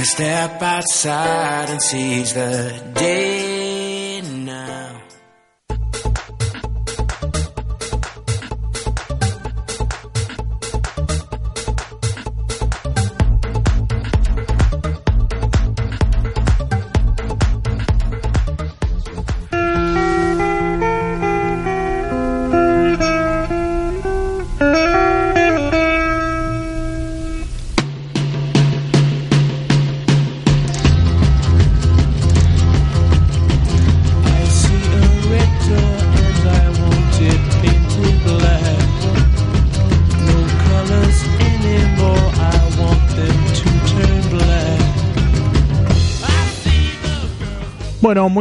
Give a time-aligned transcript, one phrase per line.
[0.00, 3.49] a step outside and seize the day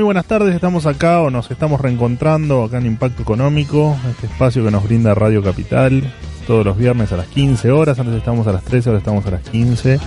[0.09, 4.71] buenas tardes, estamos acá o nos estamos reencontrando acá en Impacto Económico, este espacio que
[4.71, 6.01] nos brinda Radio Capital
[6.47, 9.29] todos los viernes a las 15 horas, antes estamos a las 13, ahora estamos a
[9.29, 9.99] las 15,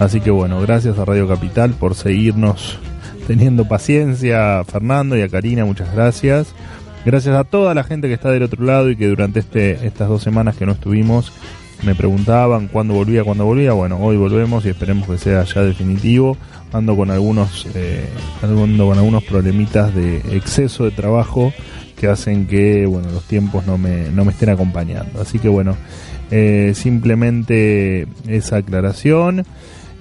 [0.00, 2.80] así que bueno, gracias a Radio Capital por seguirnos
[3.28, 6.52] teniendo paciencia, Fernando y a Karina, muchas gracias.
[7.04, 10.08] Gracias a toda la gente que está del otro lado y que durante este, estas
[10.08, 11.32] dos semanas que no estuvimos
[11.84, 13.72] me preguntaban cuándo volvía, cuándo volvía.
[13.72, 16.36] Bueno, hoy volvemos y esperemos que sea ya definitivo.
[16.72, 18.08] Ando con algunos, eh,
[18.42, 21.52] algunos problemitas de exceso de trabajo
[21.96, 25.20] que hacen que, bueno, los tiempos no me, no me estén acompañando.
[25.20, 25.76] Así que bueno,
[26.30, 29.44] eh, simplemente esa aclaración.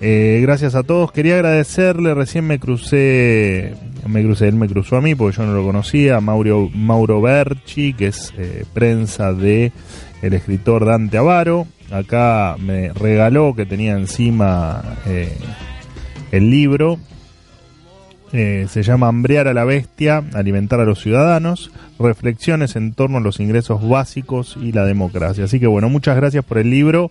[0.06, 1.14] Eh, gracias a todos.
[1.14, 3.74] Quería agradecerle, recién me crucé,
[4.06, 7.94] me crucé, él me cruzó a mí porque yo no lo conocía, Mauro, Mauro Berchi,
[7.94, 9.72] que es eh, prensa de
[10.22, 11.68] el escritor Dante Avaro.
[11.90, 15.38] Acá me regaló que tenía encima eh,
[16.34, 17.00] el libro.
[18.34, 23.22] Eh, se llama Hambrear a la bestia, alimentar a los ciudadanos, reflexiones en torno a
[23.22, 25.46] los ingresos básicos y la democracia.
[25.46, 27.10] Así que bueno, muchas gracias por el libro.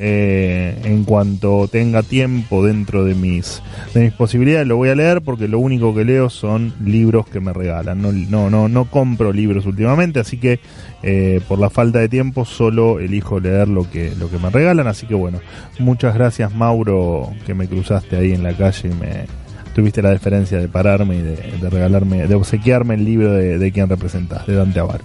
[0.00, 3.60] Eh, en cuanto tenga tiempo dentro de mis
[3.94, 7.40] de mis posibilidades lo voy a leer porque lo único que leo son libros que
[7.40, 8.00] me regalan.
[8.00, 10.60] No no no, no compro libros últimamente así que
[11.02, 14.86] eh, por la falta de tiempo solo elijo leer lo que lo que me regalan.
[14.86, 15.40] Así que bueno
[15.80, 19.26] muchas gracias Mauro que me cruzaste ahí en la calle y me
[19.74, 23.88] tuviste la deferencia de pararme y de, regalarme de obsequiarme el libro de, de quien
[23.88, 25.04] representás de Dante Avaro.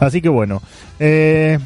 [0.00, 0.62] Así que bueno
[0.98, 1.58] eh,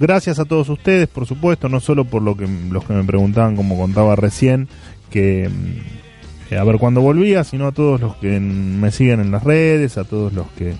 [0.00, 3.54] gracias a todos ustedes, por supuesto, no solo por lo que los que me preguntaban,
[3.54, 4.66] como contaba recién,
[5.10, 9.30] que mm, eh, a ver cuándo volvía, sino a todos los que me siguen en
[9.30, 10.74] las redes, a todos los que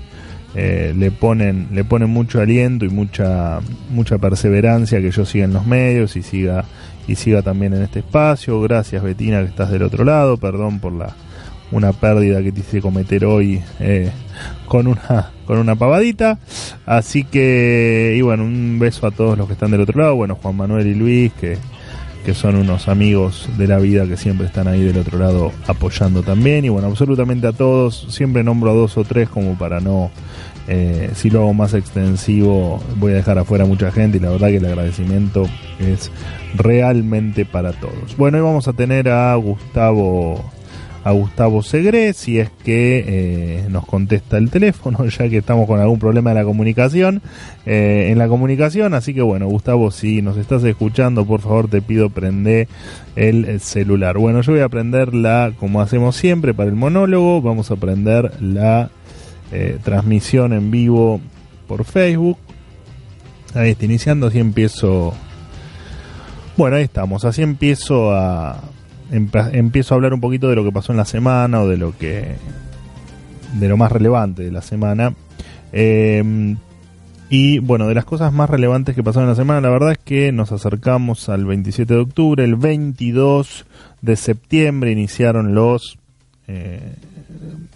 [0.56, 5.53] eh, le ponen le ponen mucho aliento y mucha mucha perseverancia que yo siga en
[5.53, 6.64] los medios y siga
[7.06, 8.60] y siga también en este espacio.
[8.60, 11.14] Gracias Betina que estás del otro lado, perdón por la
[11.72, 14.10] una pérdida que te hice cometer hoy eh,
[14.66, 16.38] con una con una pavadita.
[16.86, 20.16] Así que y bueno un beso a todos los que están del otro lado.
[20.16, 21.59] Bueno Juan Manuel y Luis que
[22.25, 26.22] que son unos amigos de la vida que siempre están ahí del otro lado apoyando
[26.22, 26.64] también.
[26.64, 28.06] Y bueno absolutamente a todos.
[28.10, 30.10] Siempre nombro a dos o tres como para no
[30.69, 34.19] eh, si lo hago más extensivo voy a dejar afuera mucha gente.
[34.19, 35.44] Y la verdad que el agradecimiento
[35.78, 36.10] es
[36.54, 38.16] realmente para todos.
[38.16, 40.44] Bueno hoy vamos a tener a Gustavo
[41.03, 45.81] a Gustavo Segre si es que eh, nos contesta el teléfono, ya que estamos con
[45.81, 47.22] algún problema de la comunicación,
[47.66, 51.83] eh, en la comunicación, así que bueno, Gustavo, si nos estás escuchando, por favor te
[51.83, 52.69] pido prende
[53.16, 54.19] el celular.
[54.19, 58.33] Bueno, yo voy a prender la, como hacemos siempre, para el monólogo, vamos a prender
[58.41, 58.91] la
[59.53, 61.21] eh, transmisión en vivo
[61.66, 62.39] por Facebook.
[63.55, 65.12] Ahí está iniciando, así empiezo.
[66.56, 68.60] Bueno, ahí estamos, así empiezo a,
[69.10, 71.97] empiezo a hablar un poquito de lo que pasó en la semana o de lo
[71.97, 72.37] que
[73.54, 75.15] de lo más relevante de la semana.
[75.72, 76.56] Eh,
[77.31, 79.98] y bueno de las cosas más relevantes que pasaron en la semana la verdad es
[79.98, 83.66] que nos acercamos al 27 de octubre el 22
[84.03, 85.97] de septiembre iniciaron los
[86.48, 86.97] eh,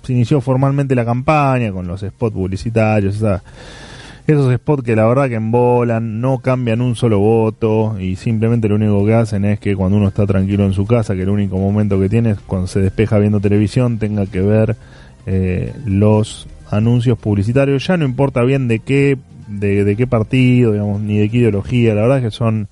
[0.02, 3.22] se inició formalmente la campaña con los spots publicitarios
[4.26, 8.76] esos spots que la verdad que embolan, no cambian un solo voto y simplemente lo
[8.76, 11.58] único que hacen es que cuando uno está tranquilo en su casa, que el único
[11.58, 14.76] momento que tiene es cuando se despeja viendo televisión, tenga que ver
[15.26, 17.86] eh, los anuncios publicitarios.
[17.86, 21.94] Ya no importa bien de qué, de, de qué partido, digamos, ni de qué ideología,
[21.94, 22.68] la verdad es que son,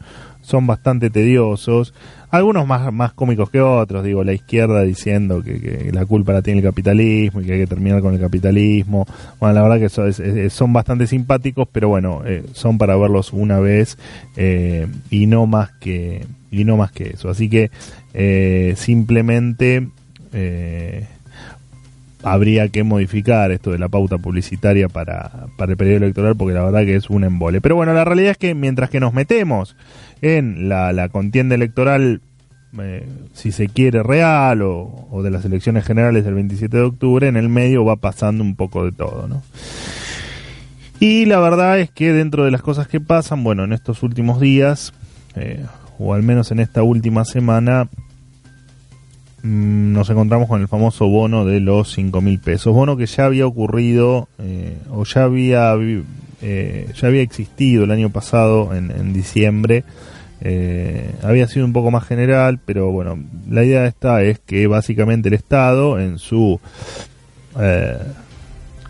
[0.52, 1.94] son bastante tediosos.
[2.30, 6.60] Algunos más, más cómicos que otros, digo, la izquierda diciendo que, la culpa la tiene
[6.60, 9.06] el capitalismo y que hay que terminar con el capitalismo.
[9.40, 13.96] Bueno, la verdad que son bastante simpáticos, pero bueno, eh, son para verlos una vez
[14.36, 17.30] eh, y no más que y no más que eso.
[17.30, 17.70] Así que
[18.12, 19.88] eh, simplemente
[22.22, 26.62] habría que modificar esto de la pauta publicitaria para, para el periodo electoral porque la
[26.62, 27.62] verdad que es un embole.
[27.62, 29.76] Pero bueno, la realidad es que mientras que nos metemos
[30.22, 32.22] en la, la contienda electoral
[32.80, 37.28] eh, si se quiere, real o, o, de las elecciones generales del 27 de octubre,
[37.28, 39.42] en el medio va pasando un poco de todo, ¿no?
[40.98, 44.40] Y la verdad es que dentro de las cosas que pasan, bueno, en estos últimos
[44.40, 44.94] días,
[45.34, 45.66] eh,
[45.98, 47.88] o al menos en esta última semana,
[49.42, 52.72] mmm, nos encontramos con el famoso bono de los 5 mil pesos.
[52.72, 55.74] Bono que ya había ocurrido, eh, o ya había,
[56.42, 59.84] eh, ya había existido el año pasado, en, en diciembre,
[60.44, 63.16] eh, había sido un poco más general, pero bueno,
[63.48, 66.58] la idea esta es que básicamente el Estado en su,
[67.60, 67.98] eh,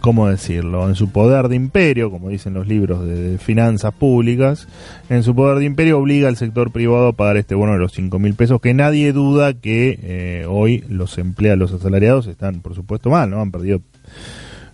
[0.00, 0.88] ¿cómo decirlo?
[0.88, 4.66] En su poder de imperio, como dicen los libros de, finanzas públicas,
[5.10, 7.93] en su poder de imperio obliga al sector privado a pagar este bono de los
[7.93, 12.75] 5 mil pesos, que nadie duda que eh, hoy los empleados, los asalariados están por
[12.75, 13.43] supuesto mal, ¿no?
[13.43, 13.82] Han perdido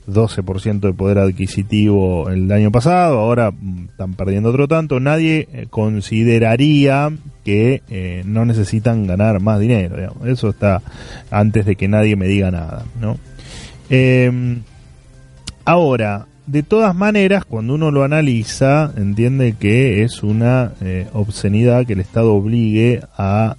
[0.09, 5.01] 12% de poder adquisitivo el año pasado, ahora mm, están perdiendo otro tanto.
[5.01, 7.13] Nadie eh, consideraría
[7.45, 10.15] que eh, no necesitan ganar más dinero.
[10.27, 10.83] Eso está
[11.31, 12.85] antes de que nadie me diga nada.
[13.01, 13.19] ¿no?
[13.91, 14.59] Eh,
[15.65, 21.93] ahora, de todas maneras, cuando uno lo analiza, entiende que es una eh, obscenidad que
[21.93, 23.57] el Estado obligue a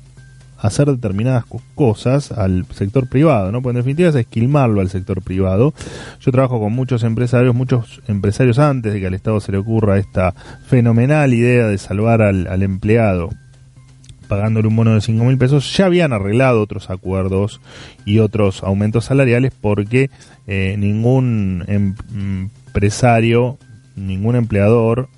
[0.61, 1.45] hacer determinadas
[1.75, 3.61] cosas al sector privado, ¿no?
[3.61, 5.73] Pues en definitiva es esquilmarlo al sector privado.
[6.19, 9.97] Yo trabajo con muchos empresarios, muchos empresarios antes de que al Estado se le ocurra
[9.97, 10.33] esta
[10.67, 13.29] fenomenal idea de salvar al, empleado
[14.27, 17.61] pagándole un bono de 5 mil pesos, ya habían arreglado otros acuerdos
[18.05, 20.11] y otros aumentos salariales porque
[20.45, 21.95] eh, ningún em
[22.67, 23.57] empresario,
[23.95, 25.09] ningún empleador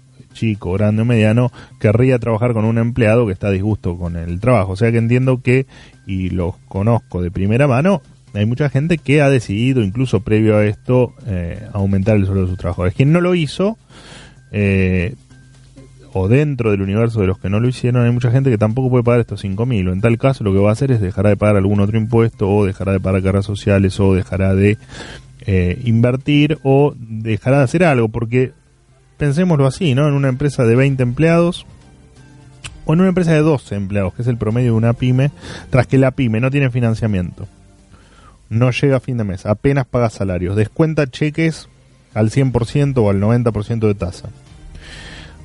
[0.42, 4.72] chico, grande o mediano, querría trabajar con un empleado que está disgusto con el trabajo.
[4.72, 5.68] O sea que entiendo que,
[6.08, 8.02] y los conozco de primera mano,
[8.34, 12.50] hay mucha gente que ha decidido, incluso previo a esto, eh, aumentar el sueldo de
[12.50, 12.96] sus trabajadores.
[12.96, 13.78] Quien no lo hizo,
[14.52, 15.14] eh,
[16.14, 18.90] o dentro del universo de los que no lo hicieron, hay mucha gente que tampoco
[18.90, 19.90] puede pagar estos 5 mil.
[19.90, 22.50] En tal caso, lo que va a hacer es dejará de pagar algún otro impuesto,
[22.50, 24.80] o dejará de pagar cargas sociales, o dejará de
[25.46, 28.54] eh, invertir, o dejará de hacer algo, porque
[29.22, 30.08] pensémoslo así, ¿no?
[30.08, 31.68] En una empresa de 20 empleados
[32.86, 35.30] o en una empresa de 12 empleados, que es el promedio de una pyme,
[35.70, 37.48] tras que la pyme no tiene financiamiento,
[38.50, 41.70] no llega a fin de mes, apenas paga salarios, descuenta cheques
[42.16, 44.30] al 100% o al 90% de tasa.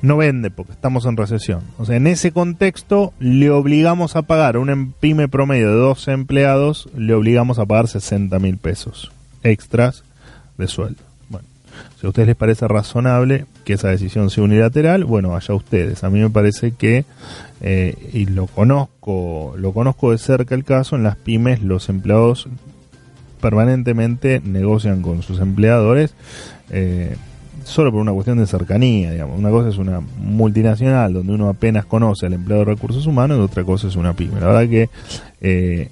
[0.01, 1.61] No vende porque estamos en recesión.
[1.77, 6.13] O sea, en ese contexto le obligamos a pagar a una pyme promedio de 12
[6.13, 9.11] empleados, le obligamos a pagar 60 mil pesos
[9.43, 10.03] extras
[10.57, 11.06] de sueldo.
[11.99, 16.03] Si a ustedes les parece razonable que esa decisión sea unilateral, bueno, allá ustedes.
[16.03, 17.05] A mí me parece que,
[17.61, 22.47] eh, y lo conozco, lo conozco de cerca el caso, en las pymes los empleados
[23.41, 26.15] permanentemente negocian con sus empleadores
[26.71, 27.15] eh,
[27.63, 29.37] solo por una cuestión de cercanía, digamos.
[29.37, 33.41] Una cosa es una multinacional donde uno apenas conoce al empleado de recursos humanos y
[33.41, 34.39] otra cosa es una pyme.
[34.39, 34.89] La verdad que
[35.41, 35.89] eh,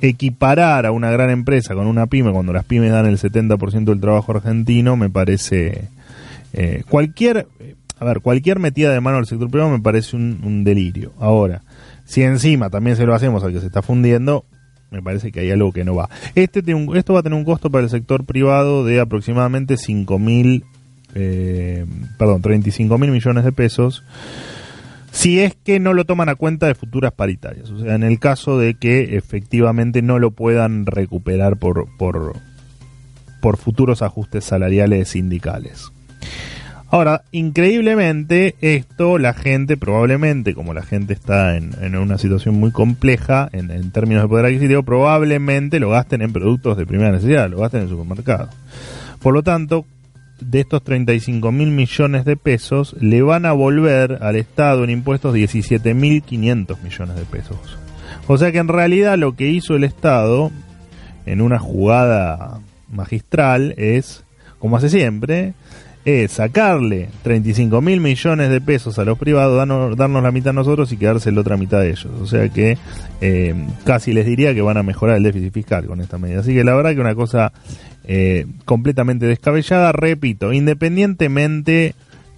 [0.00, 4.00] equiparar a una gran empresa con una pyme cuando las pymes dan el 70% del
[4.00, 5.88] trabajo argentino me parece
[6.52, 7.46] eh, cualquier
[7.98, 11.12] a ver cualquier metida de mano al sector privado me parece un, delirio.
[11.18, 11.62] Ahora
[12.04, 14.44] si encima también se lo hacemos al que se está fundiendo
[14.90, 16.08] me parece que hay algo que no va.
[16.34, 19.76] Este tiene un, esto va a tener un costo para el sector privado de aproximadamente
[19.76, 20.64] 5 mil
[21.14, 21.86] eh,
[22.18, 24.04] perdón 35 mil millones de pesos
[25.16, 28.18] si es que no lo toman a cuenta de futuras paritarias, o sea, en el
[28.18, 32.34] caso de que efectivamente no lo puedan recuperar por, por,
[33.40, 35.90] por futuros ajustes salariales sindicales.
[36.90, 42.70] Ahora, increíblemente, esto la gente probablemente, como la gente está en, en una situación muy
[42.70, 47.48] compleja en, en, términos de poder adquisitivo, probablemente lo gasten en productos de primera necesidad,
[47.48, 48.50] lo gasten en el supermercado.
[49.22, 49.86] Por lo tanto,
[50.40, 55.34] de estos 35 mil millones de pesos le van a volver al Estado en impuestos
[55.34, 57.58] 17 mil 500 millones de pesos.
[58.26, 60.50] O sea que en realidad lo que hizo el Estado
[61.26, 64.24] en una jugada magistral es,
[64.58, 65.54] como hace siempre,
[66.06, 70.92] es sacarle 35 mil millones de pesos a los privados, darnos, la mitad a nosotros
[70.92, 72.08] y quedarse la otra mitad de ellos.
[72.22, 72.78] O sea que
[73.20, 76.40] eh, casi les diría que van a mejorar el déficit fiscal con esta medida.
[76.40, 77.52] Así que la verdad que una cosa
[78.04, 81.96] eh, completamente descabellada, repito, independientemente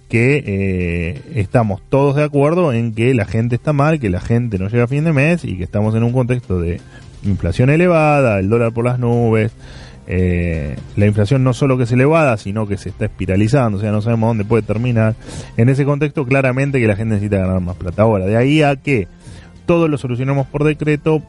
[0.09, 4.57] que eh, estamos todos de acuerdo en que la gente está mal, que la gente
[4.57, 6.81] no llega a fin de mes y que estamos en un contexto de
[7.21, 9.51] inflación elevada, el dólar por las nubes,
[10.11, 13.91] eh, la inflación no solo que es elevada, sino que se está espiralizando, o sea,
[13.91, 15.13] no sabemos dónde puede terminar.
[15.55, 18.01] En ese contexto, claramente que la gente necesita ganar más plata.
[18.01, 19.07] Ahora, de ahí a que
[19.67, 21.21] todo lo solucionamos por decreto,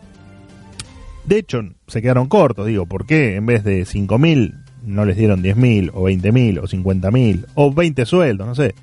[1.26, 4.54] de hecho, se quedaron cortos, digo, ¿por qué en vez de 5.000
[4.86, 8.74] no les dieron 10.000 o 20.000 o 50.000 o 20 sueldos, no sé?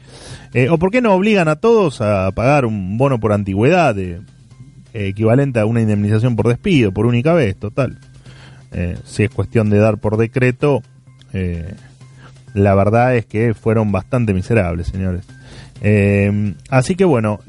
[0.53, 4.21] Eh, ¿O por qué no obligan a todos a pagar un bono por antigüedad de
[4.93, 7.97] eh, equivalente a una indemnización por despido, por única vez, total.
[8.71, 10.83] Eh, si es cuestión de dar por decreto,
[11.33, 11.73] eh,
[12.53, 15.25] la verdad es que fueron bastante miserables, señores.
[15.81, 17.39] Eh, así que bueno,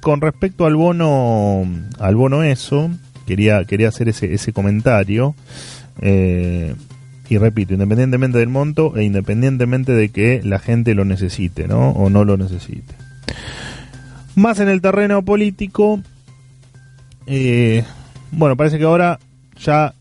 [0.00, 1.64] con respecto al bono,
[1.98, 2.90] al bono eso,
[3.26, 5.34] quería, quería hacer ese, ese comentario.
[6.00, 11.90] Y repito, independientemente del monto e independientemente de que la gente lo necesite, ¿no?
[11.90, 12.94] O no lo necesite.
[14.34, 16.00] Más en el terreno político,
[18.32, 19.20] bueno, parece que ahora
[19.58, 19.94] ya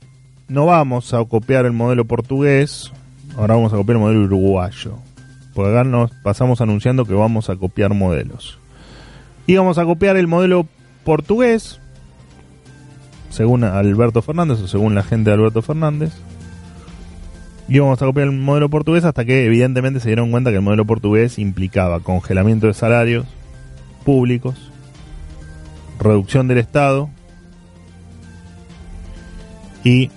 [0.48, 2.92] no vamos a copiar el modelo portugués,
[3.38, 4.98] ahora vamos a copiar el modelo uruguayo.
[5.54, 8.58] Porque acá nos pasamos anunciando que vamos a copiar modelos.
[9.46, 10.66] Y vamos a copiar el modelo
[11.04, 11.80] portugués,
[13.30, 16.14] según Alberto Fernández o según la gente de Alberto Fernández.
[17.68, 20.62] Y vamos a copiar el modelo portugués hasta que evidentemente se dieron cuenta que el
[20.62, 23.26] modelo portugués implicaba congelamiento de salarios
[24.04, 24.72] públicos,
[26.00, 27.10] reducción del Estado
[29.84, 30.10] y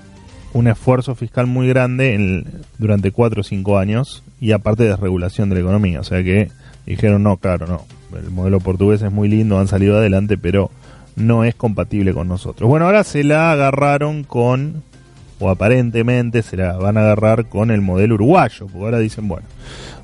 [0.56, 2.44] un esfuerzo fiscal muy grande en-
[2.78, 6.00] durante cuatro o cinco años y aparte desregulación de la economía.
[6.00, 6.50] O sea que
[6.86, 7.84] dijeron, no, claro, no,
[8.18, 10.70] el modelo portugués es muy lindo, han salido adelante, pero
[11.14, 12.68] no es compatible con nosotros.
[12.68, 14.82] Bueno, ahora se la agarraron con,
[15.40, 19.46] o aparentemente se la van a agarrar con el modelo uruguayo, porque ahora dicen, bueno,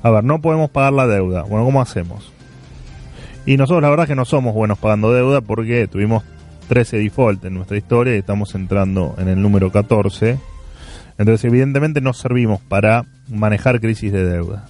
[0.03, 1.43] a ver, no podemos pagar la deuda.
[1.43, 2.31] Bueno, ¿cómo hacemos?
[3.45, 6.23] Y nosotros la verdad es que no somos buenos pagando deuda porque tuvimos
[6.67, 10.37] 13 default en nuestra historia y estamos entrando en el número 14.
[11.17, 14.65] Entonces evidentemente no servimos para manejar crisis de deuda.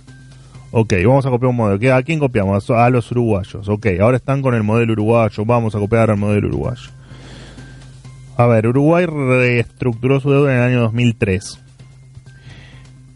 [0.71, 1.79] Ok, vamos a copiar un modelo.
[1.79, 2.69] ¿Qué- ¿A quién copiamos?
[2.71, 3.69] A los uruguayos.
[3.69, 5.45] Ok, ahora están con el modelo uruguayo.
[5.45, 6.89] Vamos a copiar al modelo uruguayo.
[8.35, 11.59] A ver, Uruguay reestructuró su deuda en el año 2003.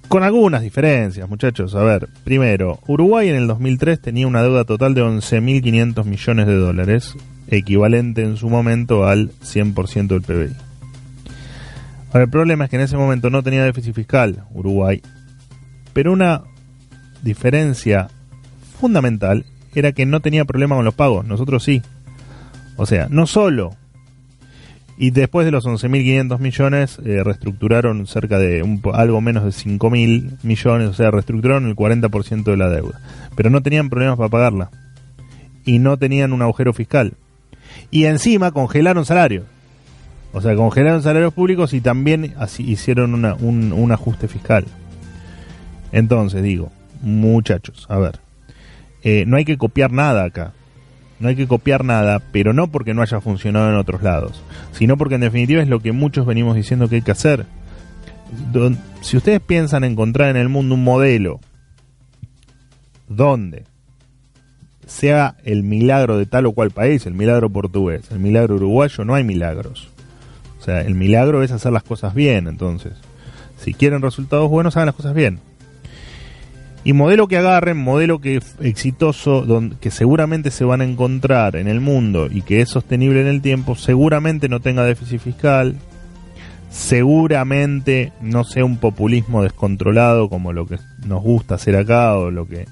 [0.07, 1.73] Con algunas diferencias, muchachos.
[1.75, 6.55] A ver, primero, Uruguay en el 2003 tenía una deuda total de 11.500 millones de
[6.55, 7.15] dólares,
[7.47, 10.55] equivalente en su momento al 100% del PBI.
[12.09, 15.01] Ahora, el problema es que en ese momento no tenía déficit fiscal Uruguay,
[15.93, 16.43] pero una
[17.23, 18.09] diferencia
[18.79, 21.81] fundamental era que no tenía problema con los pagos, nosotros sí.
[22.77, 23.75] O sea, no solo
[24.99, 30.43] y después de los 11.500 millones, eh, reestructuraron cerca de un, algo menos de 5.000
[30.43, 32.99] millones, o sea, reestructuraron el 40% de la deuda.
[33.35, 34.71] Pero no tenían problemas para pagarla.
[35.65, 37.13] Y no tenían un agujero fiscal.
[37.91, 39.45] Y encima congelaron salarios.
[40.33, 44.65] O sea, congelaron salarios públicos y también así hicieron un, un ajuste fiscal.
[45.91, 48.19] Entonces, digo, muchachos, a ver,
[49.03, 50.53] eh, no hay que copiar nada acá.
[51.19, 54.97] No hay que copiar nada, pero no porque no haya funcionado en otros lados, sino
[54.97, 57.45] porque en definitiva es lo que muchos venimos diciendo que hay que hacer.
[59.01, 61.39] Si ustedes piensan encontrar en el mundo un modelo
[63.07, 63.63] donde
[64.87, 69.13] sea el milagro de tal o cual país, el milagro portugués, el milagro uruguayo, no
[69.13, 69.89] hay milagros.
[70.59, 72.93] O sea, el milagro es hacer las cosas bien, entonces.
[73.59, 75.39] Si quieren resultados buenos, hagan las cosas bien.
[76.83, 79.45] Y modelo que agarren, modelo que exitoso,
[79.81, 83.41] que seguramente se van a encontrar en el mundo y que es sostenible en el
[83.41, 85.75] tiempo, seguramente no tenga déficit fiscal,
[86.69, 92.47] seguramente no sea un populismo descontrolado como lo que nos gusta hacer acá o lo
[92.47, 92.67] que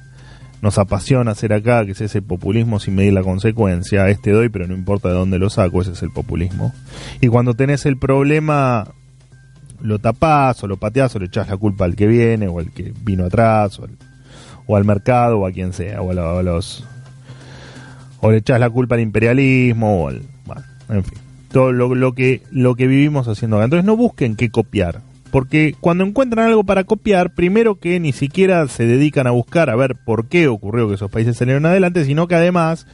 [0.62, 4.09] nos apasiona hacer acá, que es ese populismo sin medir la consecuencia.
[4.09, 6.74] Este doy, pero no importa de dónde lo saco, ese es el populismo.
[7.21, 8.88] Y cuando tenés el problema,
[9.81, 12.71] lo tapás o lo pateás o le echás la culpa al que viene o al
[12.71, 13.79] que vino atrás
[14.67, 16.83] o al, mercado o a quien sea o a los
[18.21, 21.17] o le echás la culpa al imperialismo o al bueno, en fin
[21.51, 25.01] todo lo, lo que lo que vivimos haciendo acá entonces no busquen qué copiar
[25.32, 29.75] porque cuando encuentran algo para copiar primero que ni siquiera se dedican a buscar a
[29.75, 32.88] ver por qué ocurrió que esos países salieron adelante sino que además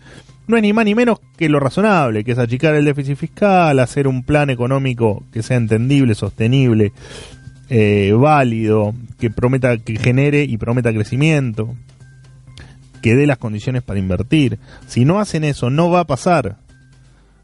[0.47, 3.79] no es ni más ni menos que lo razonable, que es achicar el déficit fiscal,
[3.79, 6.91] hacer un plan económico que sea entendible, sostenible,
[7.69, 11.75] eh, válido, que prometa, que genere y prometa crecimiento,
[13.01, 14.59] que dé las condiciones para invertir.
[14.87, 16.57] Si no hacen eso, no va a pasar.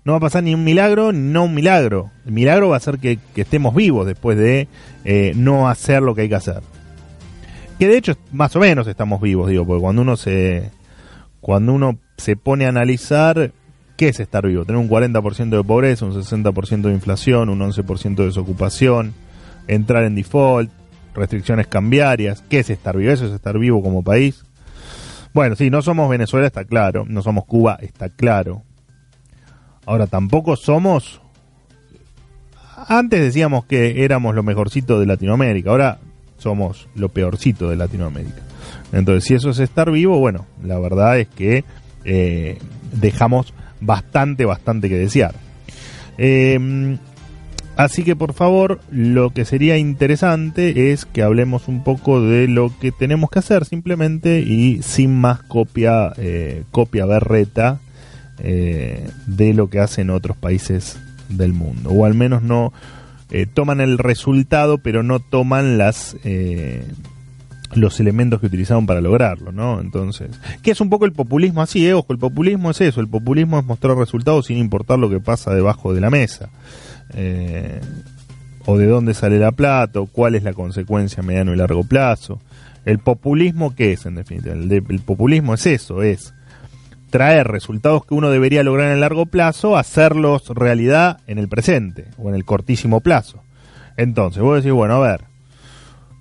[0.08, 2.12] No va a pasar ni un milagro, no un milagro.
[2.26, 4.70] El milagro va a ser que, que estemos vivos después de
[5.04, 6.62] eh, no hacer lo que hay que hacer.
[7.78, 10.72] Que de hecho, más o menos estamos vivos, digo, porque cuando uno se,
[11.42, 13.52] cuando uno se pone a analizar
[13.98, 18.16] qué es estar vivo, tener un 40% de pobreza, un 60% de inflación, un 11%
[18.16, 19.14] de desocupación,
[19.68, 20.72] entrar en default,
[21.16, 24.46] restricciones cambiarias, qué es estar vivo, eso es estar vivo como país.
[25.34, 28.64] Bueno, sí, no somos Venezuela, está claro, no somos Cuba, está claro.
[29.88, 31.22] Ahora tampoco somos
[32.88, 36.00] antes decíamos que éramos lo mejorcito de Latinoamérica, ahora
[36.38, 38.42] somos lo peorcito de Latinoamérica.
[38.94, 41.64] Entonces, si eso es estar vivo, bueno, la verdad es que
[42.06, 42.60] eh,
[42.94, 45.34] dejamos bastante, bastante que desear.
[46.20, 46.98] Eh,
[47.76, 52.72] así que por favor, lo que sería interesante es que hablemos un poco de lo
[52.80, 57.80] que tenemos que hacer simplemente y sin más copia, eh, copia berreta
[58.40, 61.90] eh, de lo que hacen otros países del mundo.
[61.90, 62.74] O al menos no
[63.32, 66.16] eh, toman el resultado, pero no toman las
[67.74, 69.80] los elementos que utilizaron para lograrlo, ¿no?
[69.82, 70.30] Entonces,
[70.62, 71.86] ¿qué es un poco el populismo así?
[71.86, 71.94] Eh?
[71.94, 75.54] Ojo, el populismo es eso, el populismo es mostrar resultados sin importar lo que pasa
[75.54, 76.50] debajo de la mesa.
[77.14, 77.80] Eh,
[78.66, 81.84] o de dónde sale la plata, o cuál es la consecuencia a mediano y largo
[81.84, 82.42] plazo.
[82.84, 84.56] El populismo, ¿qué es en definitiva?
[84.56, 86.34] El populismo es eso, es
[87.10, 92.08] traer resultados que uno debería lograr en el largo plazo, hacerlos realidad en el presente
[92.18, 93.42] o en el cortísimo plazo.
[93.96, 95.22] Entonces, vos decís, bueno, a ver,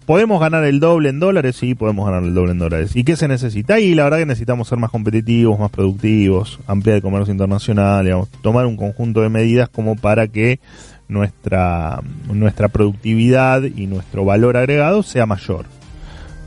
[0.06, 1.56] ¿Podemos ganar el doble en dólares?
[1.56, 2.94] Sí, podemos ganar el doble en dólares.
[2.94, 3.80] ¿Y qué se necesita?
[3.80, 8.28] Y la verdad que necesitamos ser más competitivos, más productivos, ampliar el comercio internacional, digamos,
[8.40, 10.60] tomar un conjunto de medidas como para que
[11.08, 12.00] nuestra,
[12.32, 15.66] nuestra productividad y nuestro valor agregado sea mayor.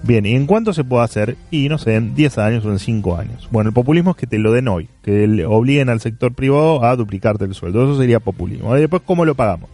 [0.01, 1.35] Bien, ¿y en cuánto se puede hacer?
[1.51, 3.49] Y no sé, en 10 años o en 5 años.
[3.51, 6.85] Bueno, el populismo es que te lo den hoy, que le obliguen al sector privado
[6.85, 7.83] a duplicarte el sueldo.
[7.83, 8.75] Eso sería populismo.
[8.77, 9.69] Y después, ¿cómo lo pagamos?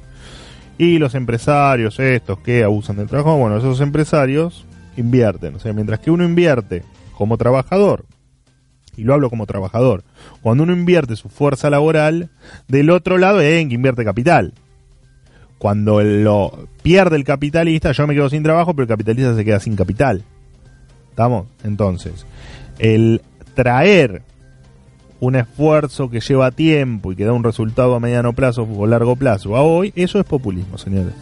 [0.77, 4.65] Y los empresarios estos que abusan del trabajo, bueno, esos empresarios
[4.97, 5.55] invierten.
[5.55, 6.83] O sea, mientras que uno invierte
[7.17, 8.05] como trabajador,
[8.97, 10.03] y lo hablo como trabajador,
[10.41, 12.29] cuando uno invierte su fuerza laboral,
[12.67, 14.53] del otro lado es en que invierte capital.
[15.59, 19.59] Cuando lo pierde el capitalista, yo me quedo sin trabajo, pero el capitalista se queda
[19.59, 20.21] sin capital.
[21.09, 21.47] ¿Estamos?
[21.63, 22.27] Entonces,
[22.77, 23.23] el
[23.55, 24.21] traer
[25.19, 29.15] un esfuerzo que lleva tiempo y que da un resultado a mediano plazo o largo
[29.15, 31.15] plazo a hoy, eso es populismo, señores.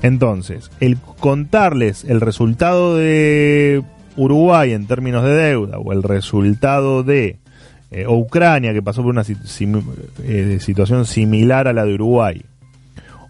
[0.00, 3.82] Entonces, el contarles el resultado de
[4.16, 7.36] Uruguay en términos de deuda o el resultado de
[7.90, 9.24] eh, Ucrania que pasó por una
[10.22, 12.42] eh, situación similar a la de Uruguay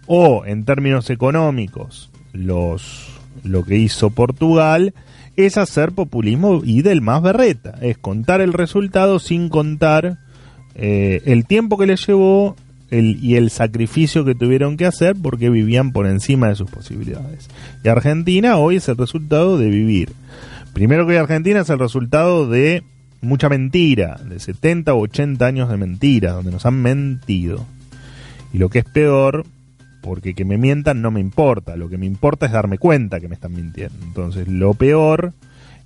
[0.07, 3.09] o en términos económicos los
[3.43, 4.93] lo que hizo Portugal
[5.35, 7.75] es hacer populismo y del más berreta.
[7.81, 10.19] Es contar el resultado sin contar
[10.75, 12.55] eh, el tiempo que les llevó
[12.91, 17.49] el, y el sacrificio que tuvieron que hacer porque vivían por encima de sus posibilidades.
[17.83, 20.11] Y Argentina hoy es el resultado de vivir.
[20.73, 22.83] Primero que Argentina es el resultado de
[23.21, 27.65] mucha mentira, de 70 o 80 años de mentira, donde nos han mentido.
[28.51, 29.45] Y lo que es peor,
[30.03, 33.29] porque que me mientan no me importa, lo que me importa es darme cuenta que
[33.29, 33.95] me están mintiendo.
[34.05, 35.31] Entonces, lo peor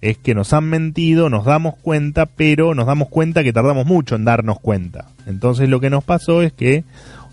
[0.02, 4.16] es que nos han mentido, nos damos cuenta, pero nos damos cuenta que tardamos mucho
[4.16, 5.06] en darnos cuenta.
[5.28, 6.84] Entonces, lo que nos pasó es que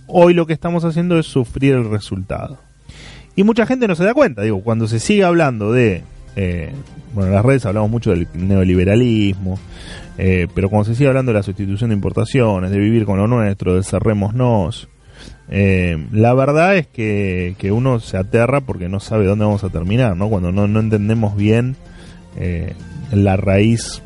[0.06, 2.58] hoy lo que estamos haciendo es sufrir el resultado.
[3.34, 6.02] Y mucha gente no se da cuenta, digo, cuando se sigue hablando de,
[6.36, 6.70] eh,
[7.14, 9.58] bueno, en las redes hablamos mucho del neoliberalismo,
[10.18, 13.26] eh, pero cuando se sigue hablando de la sustitución de importaciones, de vivir con lo
[13.26, 14.88] nuestro, de cerrémonos,
[15.48, 20.16] eh, la verdad es que, uno se aterra porque no sabe dónde vamos a terminar,
[20.16, 20.28] ¿no?
[20.28, 21.76] Cuando no, entendemos bien
[22.36, 22.74] eh,
[23.12, 24.02] la raíz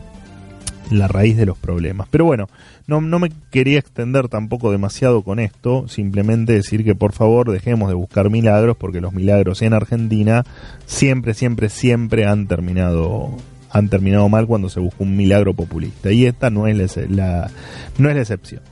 [0.90, 2.08] la raíz de los problemas.
[2.10, 2.48] Pero bueno,
[2.86, 7.90] no, no me quería extender tampoco demasiado con esto, simplemente decir que por favor dejemos
[7.90, 10.44] de buscar milagros porque los milagros en Argentina
[10.86, 13.36] siempre, siempre, siempre han terminado
[13.70, 17.50] han terminado mal cuando se busca un milagro populista y esta no es la,
[17.98, 18.62] no es la excepción.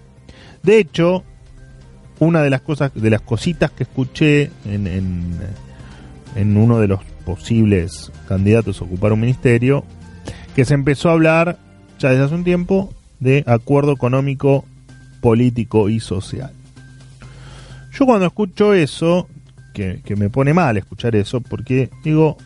[0.62, 1.22] De hecho,
[2.18, 4.86] una de las cosas, de las cositas que escuché en,
[6.34, 9.84] en, uno de los posibles candidatos a ocupar un ministerio,
[10.54, 11.58] que se empezó a hablar
[11.98, 14.64] ya desde hace un tiempo de acuerdo económico,
[15.20, 16.52] político y social.
[17.92, 19.28] Yo cuando escucho eso,
[19.72, 22.36] que, que me pone mal escuchar eso, porque digo,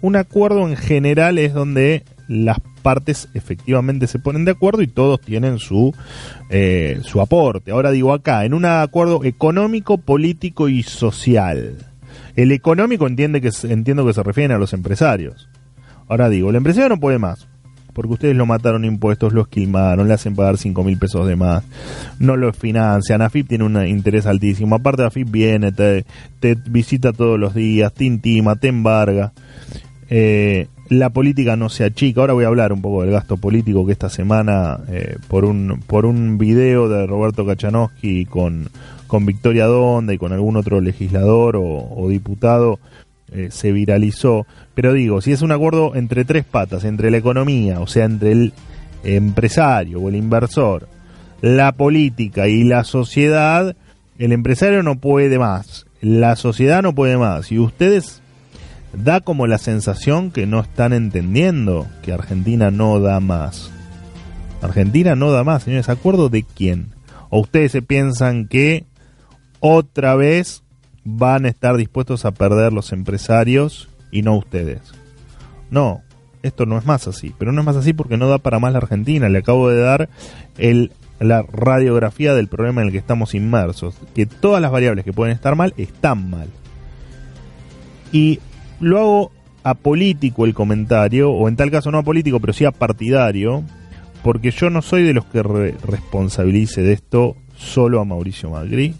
[0.00, 5.18] un acuerdo en general es donde las partes efectivamente se ponen de acuerdo y todos
[5.18, 5.94] tienen su,
[6.50, 7.70] eh, su aporte.
[7.70, 11.78] Ahora digo acá, en un acuerdo económico, político y social.
[12.36, 15.48] El económico entiende que, entiendo que se refieren a los empresarios.
[16.08, 17.48] Ahora digo, el empresario no puede más.
[17.94, 21.62] Porque ustedes lo mataron impuestos, lo esquilmaron, le hacen pagar 5 mil pesos de más,
[22.18, 23.22] no lo financian.
[23.22, 24.74] AFIP tiene un interés altísimo.
[24.74, 26.04] Aparte, AFIP viene, te,
[26.40, 29.32] te visita todos los días, te intima, te embarga.
[30.10, 32.20] Eh, la política no se achica.
[32.20, 35.82] Ahora voy a hablar un poco del gasto político que esta semana, eh, por, un,
[35.86, 38.68] por un video de Roberto Kachanowski con,
[39.06, 42.78] con Victoria Donda y con algún otro legislador o, diputado,
[43.32, 44.46] eh, se viralizó.
[44.74, 48.32] Pero digo, si es un acuerdo entre tres patas, entre la economía, o sea, entre
[48.32, 48.52] el
[49.04, 50.88] empresario o el inversor,
[51.40, 53.76] la política y la sociedad,
[54.18, 57.50] el empresario no puede más, la sociedad no puede más.
[57.52, 58.22] Y ustedes
[58.96, 63.70] da como la sensación que no están entendiendo que Argentina no da más.
[64.62, 65.88] Argentina no da más, señores.
[65.88, 66.88] ¿Acuerdo de quién?
[67.30, 68.84] ¿O ustedes se piensan que
[69.60, 70.62] otra vez
[71.04, 74.80] van a estar dispuestos a perder los empresarios y no ustedes?
[75.70, 76.02] No,
[76.42, 77.34] esto no es más así.
[77.38, 79.28] Pero no es más así porque no da para más la Argentina.
[79.28, 80.08] Le acabo de dar
[81.20, 83.96] la radiografía del problema en el que estamos inmersos.
[84.14, 86.48] Que todas las variables que pueden estar mal están mal.
[88.12, 88.40] Y
[88.80, 89.32] lo hago
[89.62, 93.64] apolítico el comentario, o en tal caso no apolítico, pero sí partidario
[94.24, 98.94] porque yo no soy de los que responsabilice de esto solo a Mauricio Magri,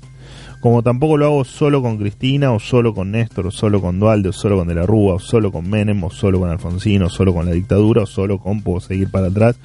[0.61, 4.29] como tampoco lo hago solo con Cristina, o solo con Néstor, o solo con Dualde,
[4.29, 7.09] o solo con De la Rúa, o solo con Menem, o solo con Alfonsín, o
[7.09, 9.59] solo con la dictadura, o solo con, puedo seguir para atrás,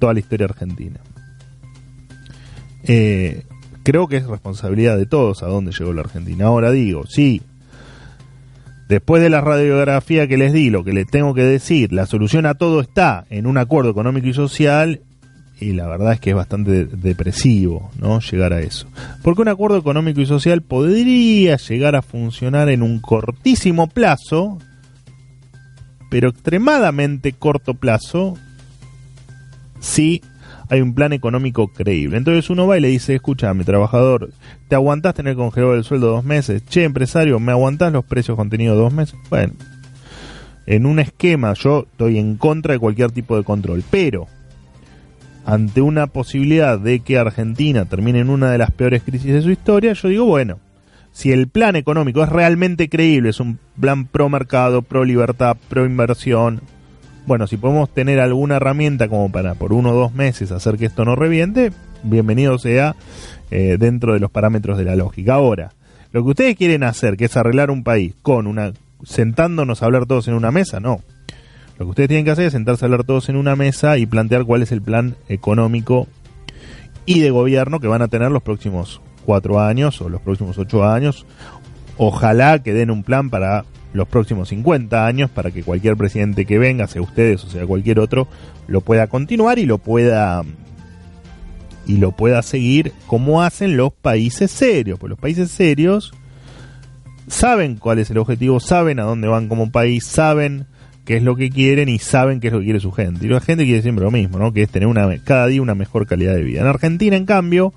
[0.00, 0.98] toda la historia argentina.
[2.82, 3.44] Eh,
[3.84, 6.46] creo que es responsabilidad de todos a dónde llegó la Argentina.
[6.46, 7.40] Ahora digo, sí,
[8.88, 12.46] Después de la radiografía que les di, lo que les tengo que decir, la solución
[12.46, 15.00] a todo está en un acuerdo económico y social
[15.58, 18.20] y la verdad es que es bastante depresivo, ¿no?
[18.20, 18.88] Llegar a eso.
[19.22, 24.58] Porque un acuerdo económico y social podría llegar a funcionar en un cortísimo plazo,
[26.10, 28.36] pero extremadamente corto plazo,
[29.80, 30.22] si
[30.68, 32.16] hay un plan económico creíble.
[32.16, 34.30] Entonces uno va y le dice, escúchame, trabajador,
[34.68, 36.64] ¿te aguantás tener congelado el sueldo dos meses?
[36.66, 39.18] Che, empresario, ¿me aguantás los precios contenidos dos meses?
[39.30, 39.54] Bueno,
[40.66, 44.26] en un esquema yo estoy en contra de cualquier tipo de control, pero
[45.44, 49.50] ante una posibilidad de que Argentina termine en una de las peores crisis de su
[49.50, 50.58] historia, yo digo, bueno,
[51.12, 55.86] si el plan económico es realmente creíble, es un plan pro mercado, pro libertad, pro
[55.86, 56.60] inversión,
[57.26, 60.86] bueno, si podemos tener alguna herramienta como para por uno o dos meses hacer que
[60.86, 61.72] esto no reviente,
[62.04, 62.94] bienvenido sea
[63.50, 65.34] eh, dentro de los parámetros de la lógica.
[65.34, 65.72] Ahora,
[66.12, 68.72] lo que ustedes quieren hacer, que es arreglar un país con una
[69.04, 71.00] sentándonos a hablar todos en una mesa, no.
[71.78, 74.06] Lo que ustedes tienen que hacer es sentarse a hablar todos en una mesa y
[74.06, 76.06] plantear cuál es el plan económico
[77.06, 80.84] y de gobierno que van a tener los próximos cuatro años o los próximos ocho
[80.84, 81.26] años.
[81.98, 83.64] Ojalá que den un plan para
[83.96, 87.98] los próximos 50 años para que cualquier presidente que venga, sea ustedes o sea cualquier
[87.98, 88.28] otro,
[88.68, 90.42] lo pueda continuar y lo pueda
[91.86, 96.12] y lo pueda seguir como hacen los países serios, pues los países serios
[97.28, 100.66] saben cuál es el objetivo, saben a dónde van como país, saben
[101.04, 103.26] qué es lo que quieren y saben qué es lo que quiere su gente.
[103.26, 104.52] Y la gente quiere siempre lo mismo, ¿no?
[104.52, 106.60] Que es tener una cada día una mejor calidad de vida.
[106.60, 107.72] En Argentina, en cambio,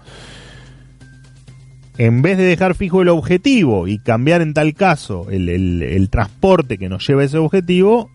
[2.00, 6.88] en vez de dejar fijo el objetivo y cambiar en tal caso el, transporte que
[6.88, 8.10] nos lleva a ese objetivo,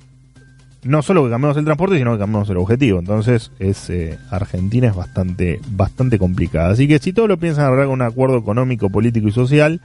[0.84, 2.98] no solo que cambiamos el transporte, sino que cambiamos el objetivo.
[2.98, 6.70] Entonces, es, eh, Argentina es bastante, bastante complicada.
[6.70, 9.82] Así que si todos lo piensan arreglar con un acuerdo económico, político y social,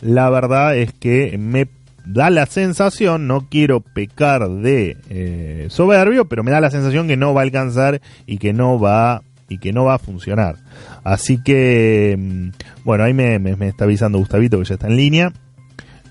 [0.00, 1.68] la verdad es que me
[2.06, 7.18] da la sensación, no quiero pecar de eh, soberbio, pero me da la sensación que
[7.18, 10.56] no va a alcanzar y que no va y que no va a funcionar.
[11.04, 12.48] Así que, mm,
[12.84, 15.32] bueno, ahí me, está avisando Gustavito que ya está en línea.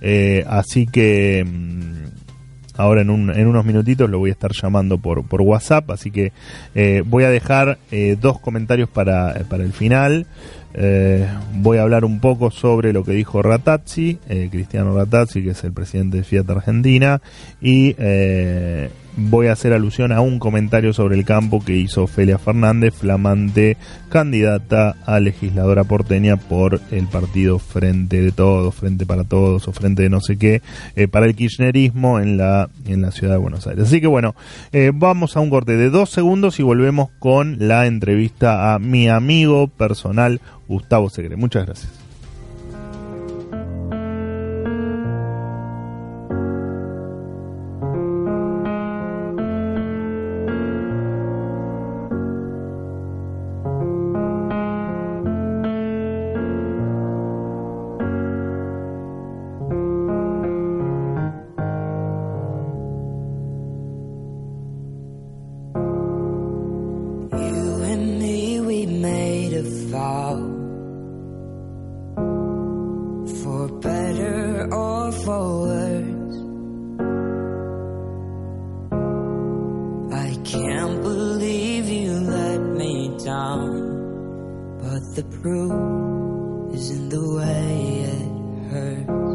[0.01, 2.05] Eh, así que mm,
[2.75, 5.89] ahora en, un, en, unos minutitos lo voy a estar llamando por, WhatsApp.
[5.91, 6.33] Así que
[6.75, 10.25] eh, voy a dejar eh, dos comentarios para, para el final.
[11.53, 14.19] voy a hablar un poco sobre lo que dijo Ratazzi,
[14.51, 17.21] Cristiano Ratazzi, que es el presidente de Fiat Argentina,
[17.61, 17.95] y
[19.17, 23.77] voy a hacer alusión a un comentario sobre el campo que hizo Ofelia Fernández, flamante
[24.09, 30.03] candidata a legisladora porteña por el partido Frente de Todos, Frente para Todos o Frente
[30.03, 30.61] de no sé qué,
[30.95, 33.87] eh, para el kirchnerismo en la, en la ciudad de Buenos Aires.
[33.87, 34.35] Así que bueno,
[34.71, 39.09] eh, vamos a un corte de dos segundos y volvemos con la entrevista a mi
[39.09, 41.35] amigo personal Gustavo Segre.
[41.35, 42.06] Muchas gracias.
[69.57, 69.63] a
[73.41, 76.37] for better or for worse.
[80.13, 88.29] I can't believe you let me down, but the proof is in the way it
[88.71, 89.27] hurts.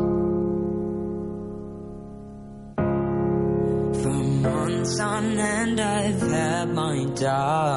[4.02, 7.71] For months on end, I've had my doubts.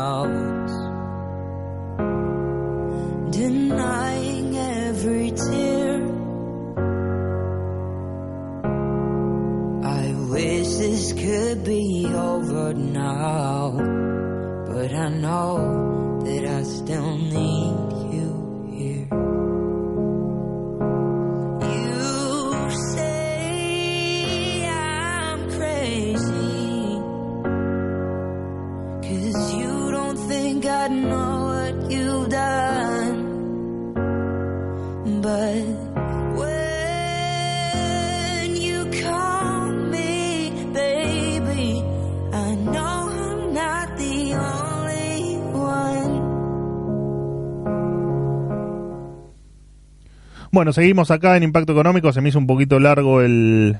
[50.65, 52.11] Bueno, seguimos acá en Impacto Económico.
[52.11, 53.77] Se me hizo un poquito largo el,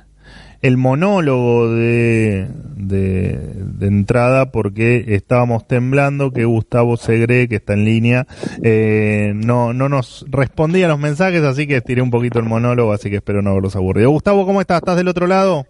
[0.62, 8.28] el monólogo de, de, entrada porque estábamos temblando que Gustavo Segre, que está en línea,
[8.62, 12.94] eh, no, no nos respondía a los mensajes, así que estiré un poquito el monólogo,
[12.94, 14.12] así que espero no haberlos aburrido.
[14.12, 14.78] Gustavo, ¿cómo estás?
[14.78, 15.66] ¿Estás del otro lado?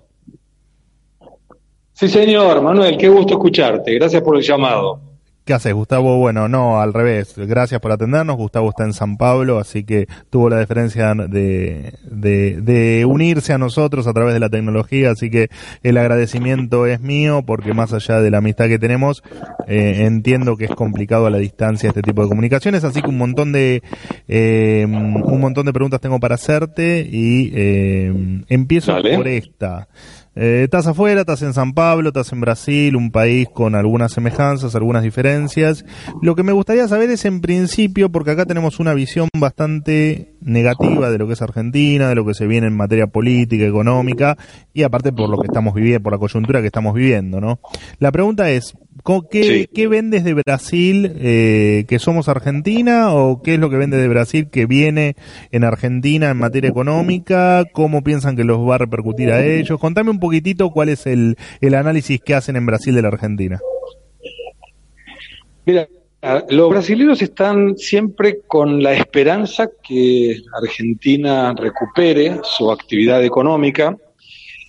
[1.94, 3.94] Sí, señor, Manuel, qué gusto escucharte.
[3.94, 5.15] Gracias por el llamado.
[5.46, 6.18] ¿Qué haces, Gustavo?
[6.18, 7.36] Bueno, no, al revés.
[7.38, 8.36] Gracias por atendernos.
[8.36, 13.60] Gustavo está en San Pablo, así que tuvo la diferencia de, de, de unirse a
[13.60, 15.50] nosotros a través de la tecnología, así que
[15.84, 19.22] el agradecimiento es mío, porque más allá de la amistad que tenemos,
[19.68, 23.20] eh, entiendo que es complicado a la distancia este tipo de comunicaciones, así que un
[23.20, 23.84] montón de
[24.28, 29.16] eh, un montón de preguntas tengo para hacerte y eh, empiezo Dale.
[29.16, 29.90] por esta.
[30.38, 34.76] Eh, estás afuera, estás en San Pablo, estás en Brasil, un país con algunas semejanzas,
[34.76, 35.86] algunas diferencias.
[36.22, 41.10] Lo que me gustaría saber es en principio, porque acá tenemos una visión bastante negativa
[41.10, 44.38] de lo que es Argentina, de lo que se viene en materia política, económica,
[44.74, 47.60] y aparte por lo que estamos viviendo, por la coyuntura que estamos viviendo, ¿no?
[48.00, 48.74] La pregunta es,
[49.06, 49.70] ¿co- ¿qué, Sí.
[49.74, 54.08] qué vendes de Brasil eh, que somos Argentina o qué es lo que vende de
[54.10, 55.16] Brasil que viene
[55.52, 57.64] en Argentina en materia económica?
[57.72, 59.80] ¿Cómo piensan que los va a repercutir a ellos?
[59.80, 63.60] Contame un poquitito cuál es el, el análisis que hacen en Brasil de la Argentina.
[65.66, 65.88] Mira,
[66.50, 73.96] los brasileños están siempre con la esperanza que Argentina recupere su actividad económica.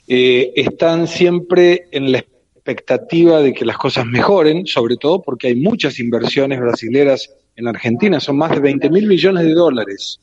[0.09, 2.19] Eh, están siempre en la
[2.67, 8.21] expectativa de que las cosas mejoren, sobre todo porque hay muchas inversiones brasileras en Argentina,
[8.21, 10.21] son más de 20 mil millones de dólares.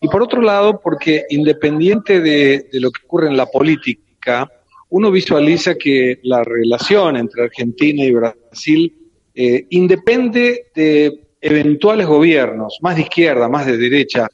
[0.00, 4.50] Y por otro lado, porque independiente de, de lo que ocurre en la política,
[4.88, 8.94] uno visualiza que la relación entre Argentina y Brasil
[9.34, 14.28] eh, independe de eventuales gobiernos, más de izquierda, más de derecha,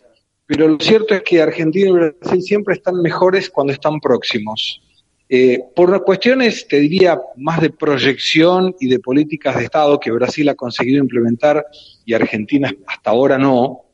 [0.48, 4.82] pero lo cierto es que Argentina y Brasil siempre están mejores cuando están próximos.
[5.30, 10.48] Eh, por cuestiones, te diría, más de proyección y de políticas de Estado que Brasil
[10.48, 11.66] ha conseguido implementar
[12.06, 13.88] y Argentina hasta ahora no,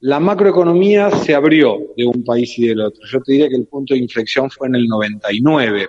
[0.00, 3.00] la macroeconomía se abrió de un país y del otro.
[3.06, 5.88] Yo te diría que el punto de inflexión fue en el 99,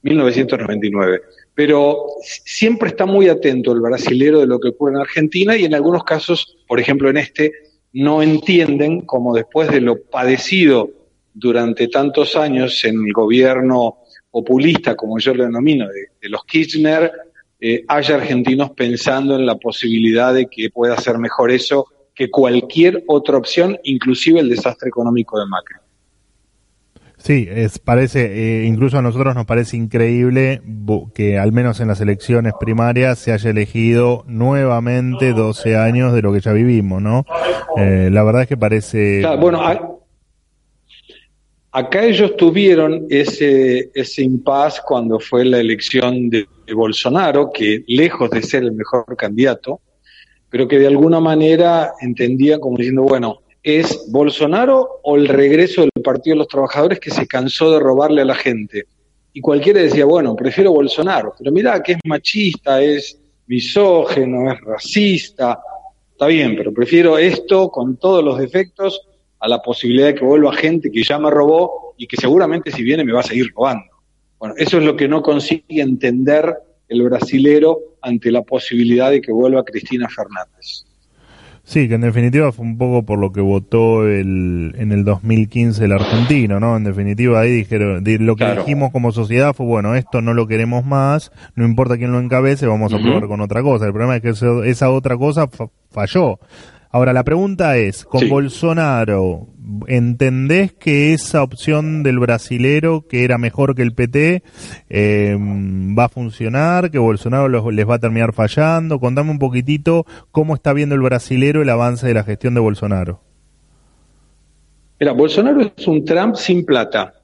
[0.00, 1.20] 1999.
[1.54, 5.74] Pero siempre está muy atento el brasilero de lo que ocurre en Argentina y en
[5.74, 7.52] algunos casos, por ejemplo en este,
[7.92, 10.88] no entienden como después de lo padecido
[11.34, 13.98] durante tantos años en el gobierno
[14.32, 17.12] populista, como yo lo denomino, de, de los Kirchner,
[17.60, 23.04] eh, haya argentinos pensando en la posibilidad de que pueda ser mejor eso que cualquier
[23.06, 25.76] otra opción, inclusive el desastre económico de Macri.
[27.18, 30.60] Sí, es, parece, eh, incluso a nosotros nos parece increíble
[31.14, 36.32] que al menos en las elecciones primarias se haya elegido nuevamente 12 años de lo
[36.32, 37.24] que ya vivimos, ¿no?
[37.76, 39.20] Eh, la verdad es que parece...
[39.20, 40.01] Claro, bueno,
[41.72, 48.42] acá ellos tuvieron ese, ese impas cuando fue la elección de, Bolsonaro, que lejos de
[48.42, 49.80] ser el mejor candidato,
[50.48, 56.02] pero que de alguna manera entendían como diciendo, bueno, ¿es Bolsonaro o el regreso del
[56.02, 58.84] Partido de los Trabajadores que se cansó de robarle a la gente?
[59.34, 65.58] Y cualquiera decía, bueno, prefiero Bolsonaro, pero mira que es machista, es misógeno, es racista,
[66.10, 69.08] está bien, pero prefiero esto con todos los defectos
[69.42, 72.82] a la posibilidad de que vuelva gente que ya me robó y que seguramente si
[72.82, 73.84] viene me va a seguir robando.
[74.38, 76.54] Bueno, eso es lo que no consigue entender
[76.88, 80.84] el brasilero ante la posibilidad de que vuelva Cristina Fernández.
[81.64, 85.84] Sí, que en definitiva fue un poco por lo que votó el, en el 2015
[85.84, 86.76] el argentino, ¿no?
[86.76, 88.62] En definitiva ahí dijeron, di- lo que Claro.
[88.62, 92.66] dijimos como sociedad fue, bueno, esto no lo queremos más, no importa quién lo encabece,
[92.66, 93.86] vamos a probar con otra cosa.
[93.86, 96.40] El problema es que esa otra cosa fa- falló.
[96.94, 98.28] Ahora, la pregunta es, con Sí.
[98.28, 99.46] Bolsonaro,
[99.86, 104.42] ¿entendés que esa opción del brasilero, que era mejor que el PT,
[104.90, 105.34] eh,
[105.98, 106.90] va a funcionar?
[106.90, 109.00] ¿Que Bolsonaro los- les va a terminar fallando?
[109.00, 113.20] Contame un poquitito cómo está viendo el brasilero el avance de la gestión de Bolsonaro.
[115.00, 117.14] Mira, Bolsonaro es un Trump sin plata,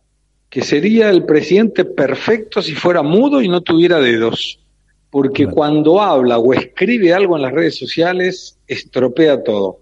[0.48, 4.60] que sería el presidente perfecto si fuera mudo y no tuviera dedos.
[5.10, 5.56] Porque Claro.
[5.56, 9.80] cuando habla o escribe algo en las redes sociales, estropea todo.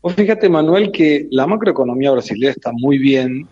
[0.00, 3.46] Vos fíjate, Manuel, que la macroeconomía brasileña está muy bien,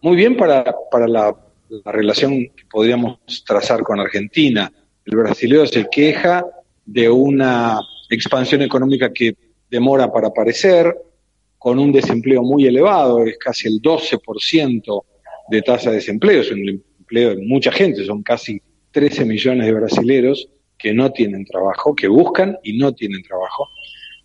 [0.00, 1.34] muy bien para, para la,
[1.68, 4.72] la relación que podríamos trazar con Argentina.
[5.04, 6.46] El brasileño se queja
[6.86, 9.34] de una expansión económica que
[9.70, 10.96] demora para aparecer,
[11.58, 15.02] con un desempleo muy elevado, es casi el 12%
[15.50, 18.62] de tasa de desempleo, es un empleo de mucha gente, son casi
[18.92, 23.68] 13 millones de brasileros que no tienen trabajo, que buscan y no tienen trabajo,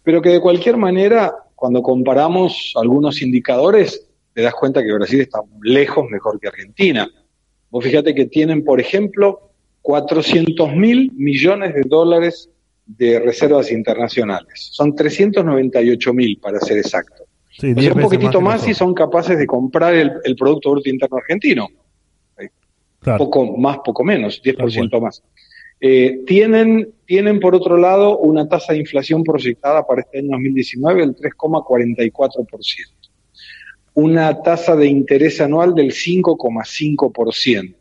[0.04, 5.40] pero que de cualquier manera, cuando comparamos algunos indicadores, te das cuenta que Brasil está
[5.62, 7.10] lejos mejor que Argentina.
[7.70, 12.50] Vos fíjate que tienen, por ejemplo, 400 mil millones de dólares
[12.86, 14.70] de reservas internacionales.
[14.72, 17.24] Son 398 mil, para ser exacto.
[17.52, 20.36] Sí, O 10 sea, un poquitito que más y son capaces de comprar el, el
[20.36, 21.70] Producto Bruto Interno Argentino.
[23.00, 23.26] Claro.
[23.26, 25.22] Poco más, poco menos, Tal 10% más.
[25.86, 31.02] Eh, tienen, tienen, por otro lado, una tasa de inflación proyectada para este año 2019
[31.02, 32.56] del 3,44%.
[33.96, 37.76] Una tasa de interés anual del 5,5%.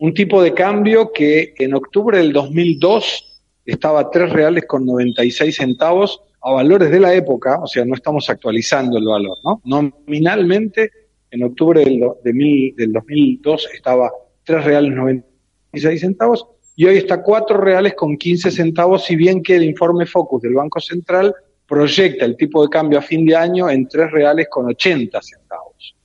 [0.00, 5.56] Un tipo de cambio que en octubre del 2002 estaba a 3 reales con 96
[5.56, 9.62] centavos a valores de la época, o sea, no estamos actualizando el valor, ¿no?
[9.64, 10.90] Nominalmente,
[11.30, 14.12] en octubre del, do- de mil- del 2002 estaba
[14.44, 19.56] 3 reales 96 centavos y hoy está 4 reales con 15 centavos, si bien que
[19.56, 21.34] el informe Focus del Banco Central
[21.66, 25.96] proyecta el tipo de cambio a fin de año en 3 reales con 80 centavos.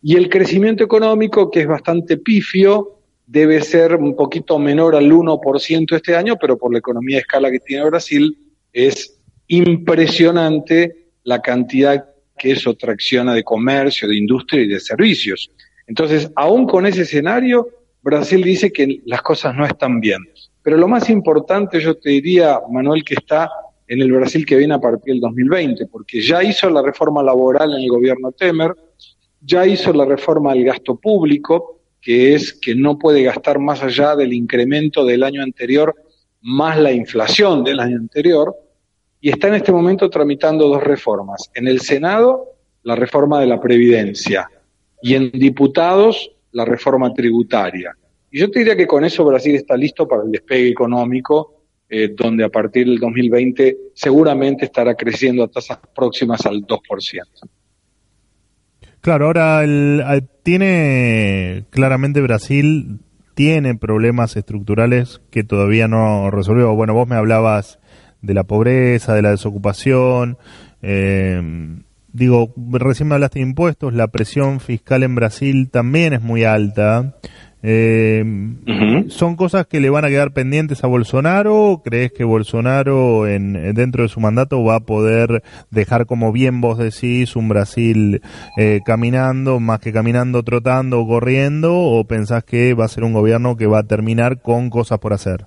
[0.00, 5.96] Y el crecimiento económico, que es bastante pifio, debe ser un poquito menor al 1%
[5.96, 8.36] este año, pero por la economía de escala que tiene Brasil,
[8.72, 12.04] es impresionante la cantidad
[12.36, 15.50] que eso tracciona de comercio, de industria y de servicios.
[15.86, 17.68] Entonces, aún con ese escenario,
[18.02, 20.20] Brasil dice que las cosas no están bien.
[20.62, 23.50] Pero lo más importante, yo te diría, Manuel, que está
[23.86, 27.74] en el Brasil que viene a partir del 2020, porque ya hizo la reforma laboral
[27.74, 28.72] en el gobierno Temer,
[29.40, 34.16] ya hizo la reforma del gasto público, que es que no puede gastar más allá
[34.16, 35.94] del incremento del año anterior
[36.42, 38.54] más la inflación del año anterior,
[39.20, 41.50] y está en este momento tramitando dos reformas.
[41.54, 44.50] En el Senado, la reforma de la Previdencia,
[45.00, 47.92] y en diputados, la reforma tributaria.
[48.30, 52.08] Y yo te diría que con eso Brasil está listo para el despegue económico, eh,
[52.16, 56.78] donde a partir del 2020 seguramente estará creciendo a tasas próximas al 2%.
[59.00, 63.00] Claro, ahora el, el- tiene claramente Brasil
[63.34, 66.74] tiene problemas estructurales que todavía no resolvió.
[66.74, 67.78] Bueno, vos me hablabas
[68.20, 70.38] de la pobreza, de la desocupación.
[70.82, 71.40] eh,
[72.12, 73.94] digo, recién me hablaste de impuestos.
[73.94, 77.16] La presión fiscal en Brasil también es muy alta.
[77.64, 78.24] Eh.
[79.08, 81.70] ¿Son cosas que le van a quedar pendientes a Bolsonaro?
[81.70, 86.60] ¿O ¿Crees que Bolsonaro en, dentro de su mandato va a poder dejar, como bien
[86.60, 88.20] vos decís, un Brasil
[88.58, 91.76] eh, caminando, más que caminando, trotando o corriendo?
[91.76, 95.12] ¿O pensás que va a ser un gobierno que va a terminar con cosas por
[95.12, 95.46] hacer?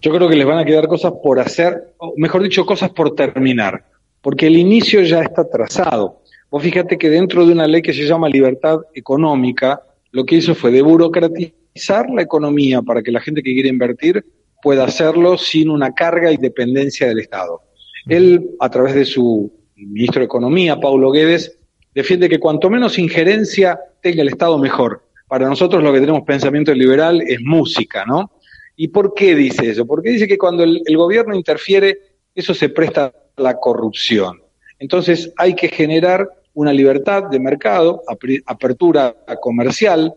[0.00, 3.14] Yo creo que les van a quedar cosas por hacer, o mejor dicho, cosas por
[3.14, 3.84] terminar,
[4.26, 6.20] porque el inicio ya está trazado.
[6.50, 10.52] Vos fíjate que dentro de una ley que se llama libertad económica, lo que hizo
[10.56, 14.26] fue deburocratizar la economía para que la gente que quiere invertir
[14.60, 17.62] pueda hacerlo sin una carga y dependencia del Estado.
[18.08, 21.56] Él, a través de su ministro de Economía, Paulo Guedes,
[21.94, 25.04] defiende que cuanto menos injerencia tenga el Estado, mejor.
[25.28, 28.32] Para nosotros lo que tenemos pensamiento liberal es música, ¿no?
[28.74, 29.86] ¿Y por qué dice eso?
[29.86, 31.96] Porque dice que cuando el, gobierno interfiere,
[32.34, 34.40] eso se presta la corrupción.
[34.78, 38.02] Entonces hay que generar una libertad de mercado,
[38.46, 40.14] apertura comercial,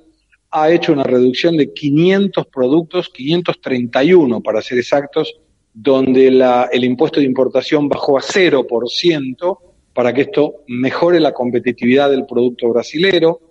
[0.52, 5.40] ha hecho una reducción de 500 productos, 531 para ser exactos,
[5.74, 9.60] donde la- el impuesto de importación bajó a 0%
[9.94, 13.42] para que esto mejore la competitividad del producto brasilero.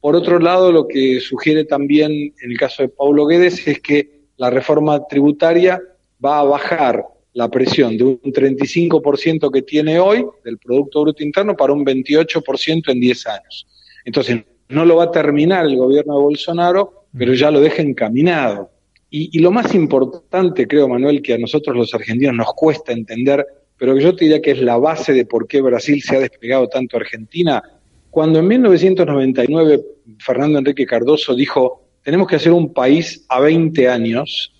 [0.00, 4.22] Por otro lado, lo que sugiere también en el caso de Paulo Guedes es que
[4.36, 5.80] la reforma tributaria
[6.24, 7.04] va a bajar
[7.38, 12.90] la presión de un 35% que tiene hoy del Producto Bruto Interno para un 28%
[12.90, 13.64] en 10 años.
[14.04, 18.72] Entonces, no lo va a terminar el gobierno de Bolsonaro, pero ya lo deja encaminado.
[19.08, 23.94] Y, lo más importante, creo, Manuel, que a nosotros los argentinos nos cuesta entender, pero
[23.94, 26.66] que yo te diría que es la base de por qué Brasil se ha despegado
[26.66, 27.62] tanto a Argentina,
[28.10, 29.80] cuando en 1999
[30.18, 34.52] Fernando Enrique Cardoso dijo, tenemos que hacer un país a 20 años,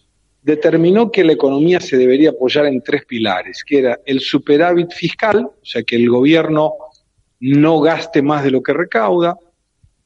[0.43, 5.45] determinó que la economía se debería apoyar en tres pilares, que era el superávit fiscal,
[5.45, 6.75] o sea, que el gobierno
[7.41, 9.37] no gaste más de lo que recauda,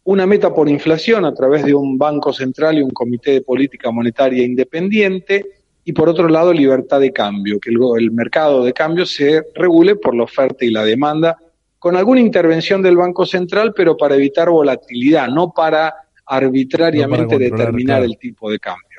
[0.05, 3.91] una meta por inflación a través de un Banco Central y un Comité de Política
[3.91, 5.45] Monetaria independiente,
[5.85, 9.97] y por otro lado libertad de cambio, que el, el mercado de cambio se regule
[9.97, 11.37] por la oferta y la demanda,
[11.79, 15.93] con alguna intervención del Banco Central, pero para evitar volatilidad, no para
[16.27, 18.92] arbitrariamente No para controlar, determinar el tipo de cambio.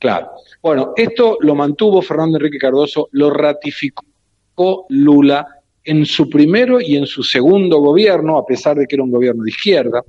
[0.00, 0.30] Claro.
[0.62, 5.46] Bueno, esto lo mantuvo Fernando Enrique Cardoso, lo ratificó Lula
[5.84, 9.44] en su primero y en su segundo gobierno, a pesar de que era un gobierno
[9.44, 10.02] de izquierda.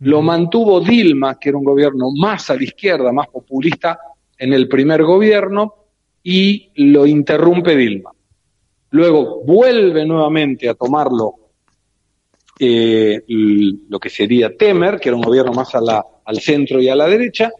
[0.00, 3.98] Lo mantuvo Dilma, que era un gobierno más a la izquierda, más populista,
[4.36, 5.74] en el primer gobierno,
[6.24, 8.10] y lo interrumpe Dilma.
[8.90, 11.34] Luego vuelve nuevamente a tomarlo
[12.58, 16.88] eh, lo que sería Temer, que era un gobierno más a la, al centro y
[16.88, 17.52] a la derecha,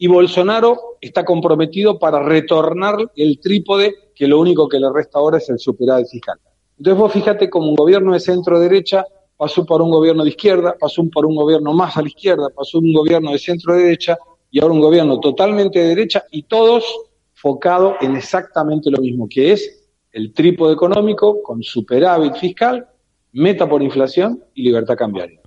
[0.00, 5.36] y Bolsonaro está comprometido para retornar el trípode, que lo único que le resta ahora
[5.36, 6.38] es el superávit fiscal.
[6.78, 9.04] Entonces vos fíjate como un gobierno de centro-derecha
[9.36, 12.78] pasó por un gobierno de izquierda, pasó por un gobierno más a la izquierda, pasó
[12.78, 14.18] un gobierno de centro-derecha
[14.50, 16.84] y ahora un gobierno totalmente de derecha y todos
[17.32, 22.86] focado en exactamente lo mismo, que es el trípode económico con superávit fiscal,
[23.32, 25.39] meta por inflación y libertad cambiaria.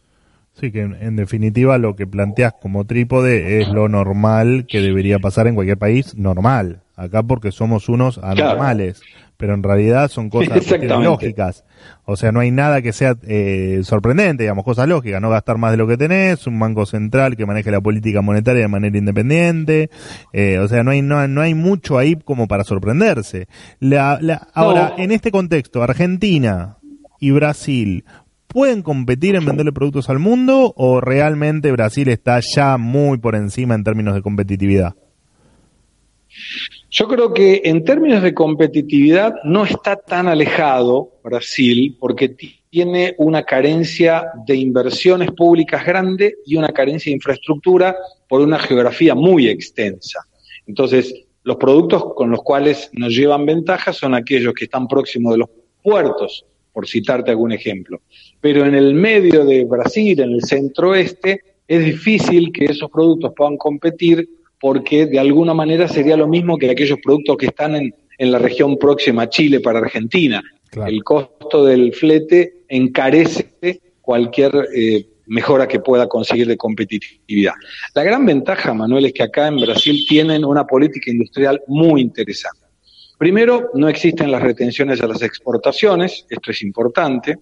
[0.60, 5.20] Sí, que en, en definitiva lo que planteas como trípode es lo normal que debería
[5.20, 6.82] pasar en cualquier país normal.
[6.96, 9.02] Acá porque somos unos anormales,
[9.36, 10.64] pero en realidad son cosas
[11.04, 11.64] lógicas.
[12.06, 15.20] O sea, no hay nada que sea eh, sorprendente, digamos, cosas lógicas.
[15.20, 18.62] No gastar más de lo que tenés, un banco central que maneje la política monetaria
[18.62, 19.90] de manera independiente.
[20.34, 23.48] Eh, o sea, no hay, no, no hay mucho ahí como para sorprenderse.
[23.80, 25.04] La, la- ahora, No.
[25.04, 26.78] en este contexto, Argentina
[27.20, 28.06] y Brasil,
[28.54, 33.76] ¿pueden competir en venderle productos al mundo o realmente Brasil está ya muy por encima
[33.76, 34.96] en términos de competitividad?
[36.90, 43.14] Yo creo que en términos de competitividad no está tan alejado Brasil porque ti- tiene
[43.20, 47.96] una carencia de inversiones públicas grande y una carencia de infraestructura
[48.28, 50.22] por una geografía muy extensa.
[50.66, 55.40] Entonces, los productos con los cuales nos llevan ventaja son aquellos que están próximos de
[55.40, 55.50] los
[55.84, 58.02] puertos, por citarte algún ejemplo.
[58.42, 63.32] Pero en el medio de Brasil, en el centro oeste, es difícil que esos productos
[63.36, 64.28] puedan competir
[64.60, 68.40] porque de alguna manera sería lo mismo que aquellos productos que están en, en la
[68.40, 70.42] región próxima a Chile para Argentina.
[70.70, 70.90] Claro.
[70.90, 77.54] El costo del flete encarece cualquier eh, mejora que pueda conseguir de competitividad.
[77.94, 82.63] La gran ventaja, Manuel, es que acá en Brasil tienen una política industrial muy interesante.
[83.24, 87.38] Primero, no existen las retenciones a las exportaciones, esto es importante.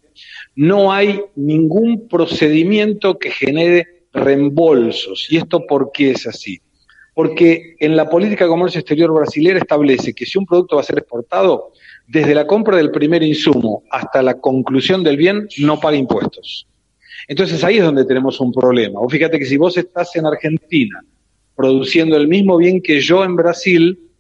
[0.56, 5.26] No hay ningún procedimiento que genere reembolsos.
[5.32, 6.62] ¿Y esto por qué es así?
[7.16, 10.86] Porque en la política de comercio exterior brasileña establece que si un producto va a
[10.86, 11.72] ser exportado,
[12.08, 16.68] desde la compra del primer insumo hasta la conclusión del bien, no paga impuestos.
[17.28, 19.00] Entonces ahí es donde tenemos un problema.
[19.00, 21.04] Vos fíjate que si vos estás en Argentina
[21.56, 24.11] produciendo el mismo bien que yo en Brasil,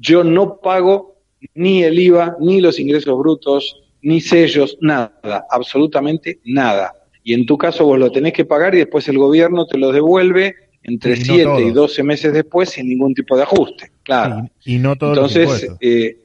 [0.00, 1.16] yo no pago
[1.54, 6.94] ni el IVA, ni los ingresos brutos, ni sellos, nada, absolutamente nada.
[7.22, 9.92] Y en tu caso vos lo tenés que pagar y después el gobierno te lo
[9.92, 11.74] devuelve entre Y no 7 y todos.
[11.74, 13.90] 12 meses después sin ningún tipo de ajuste.
[14.02, 14.48] Claro.
[14.64, 15.78] Y, y no todos los Entonces, impuestos.
[15.82, 16.16] eh,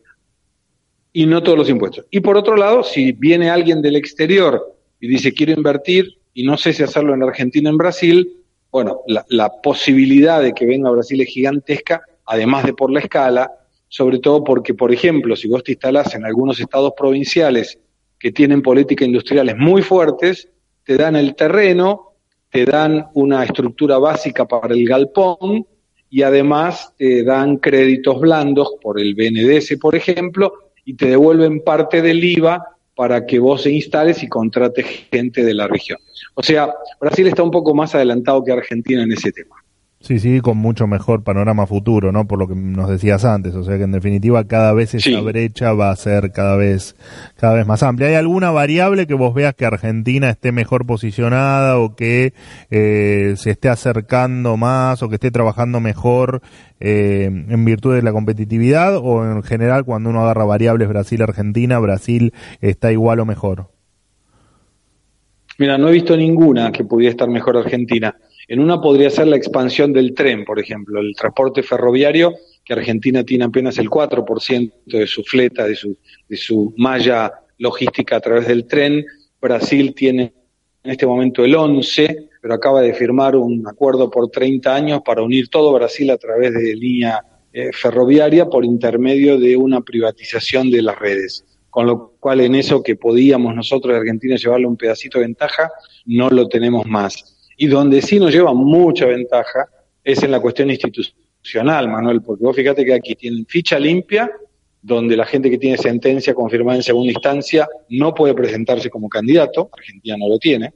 [1.11, 2.05] y no todos los impuestos.
[2.11, 4.61] Y por otro lado, si viene alguien del exterior
[4.99, 8.33] y dice quiero invertir y no sé si hacerlo en Argentina o en Brasil,
[8.71, 12.99] bueno, la, la posibilidad de que venga a Brasil es gigantesca, además de por la
[12.99, 13.51] escala,
[13.87, 17.79] sobre todo porque, por ejemplo, si vos te instalás en algunos estados provinciales
[18.19, 20.49] que tienen políticas industriales muy fuertes,
[20.83, 22.13] te dan el terreno,
[22.49, 25.65] te dan una estructura básica para el galpón
[26.09, 30.53] y además te dan créditos blandos por el BNDES, por ejemplo,
[30.85, 32.63] y te devuelven parte del IVA
[32.95, 35.99] para que vos se instales y contrates gente de la región.
[36.35, 39.55] O sea, Brasil está un poco más adelantado que Argentina en ese tema.
[40.05, 42.27] Sí, sí, con mucho mejor panorama futuro, ¿no?
[42.27, 45.15] Por lo que nos decías antes, o sea que en definitiva cada vez esa Sí.
[45.15, 46.95] brecha va a ser cada vez
[47.37, 48.09] cada vez más amplia.
[48.09, 52.33] ¿Hay alguna variable que vos veas que Argentina esté mejor posicionada o que
[52.69, 56.41] eh, se esté acercando más o que esté trabajando mejor
[56.79, 62.31] eh, en virtud de la competitividad o en general cuando uno agarra variables Brasil-Argentina, Brasil
[62.61, 63.69] está igual o mejor?
[65.57, 68.15] Mira, no he visto ninguna que pudiera estar mejor Argentina.
[68.47, 72.33] En una podría ser la expansión del tren, por ejemplo, el transporte ferroviario,
[72.63, 78.17] que Argentina tiene apenas el 4% de su fleta, de su, de su malla logística
[78.17, 79.05] a través del tren.
[79.41, 80.33] Brasil tiene
[80.83, 85.23] en este momento el 11, pero acaba de firmar un acuerdo por 30 años para
[85.23, 87.21] unir todo Brasil a través de línea
[87.51, 91.45] eh, ferroviaria por intermedio de una privatización de las redes.
[91.69, 95.71] Con lo cual en eso que podíamos nosotros de Argentina llevarle un pedacito de ventaja,
[96.05, 97.34] no lo tenemos más.
[97.57, 99.67] Y donde sí nos lleva mucha ventaja
[100.03, 104.31] es en la cuestión institucional, Manuel, porque vos fíjate que aquí tienen ficha limpia,
[104.81, 109.69] donde la gente que tiene sentencia confirmada en segunda instancia no puede presentarse como candidato,
[109.75, 110.73] Argentina no lo tiene.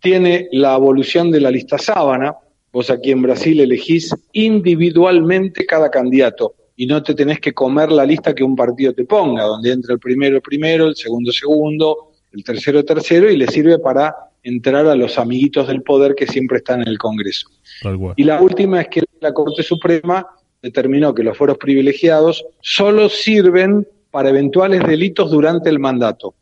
[0.00, 2.34] Tiene la evolución de la lista sábana,
[2.72, 8.04] vos aquí en Brasil elegís individualmente cada candidato y no te tenés que comer la
[8.04, 12.42] lista que un partido te ponga, donde entra el primero primero, el segundo segundo, el
[12.42, 14.14] tercero tercero, y le sirve para
[14.44, 17.48] entrar a los amiguitos del poder que siempre están en el Congreso.
[18.16, 20.26] Y la última es que la Corte Suprema
[20.62, 26.34] determinó que los foros privilegiados solo sirven para eventuales delitos durante el mandato.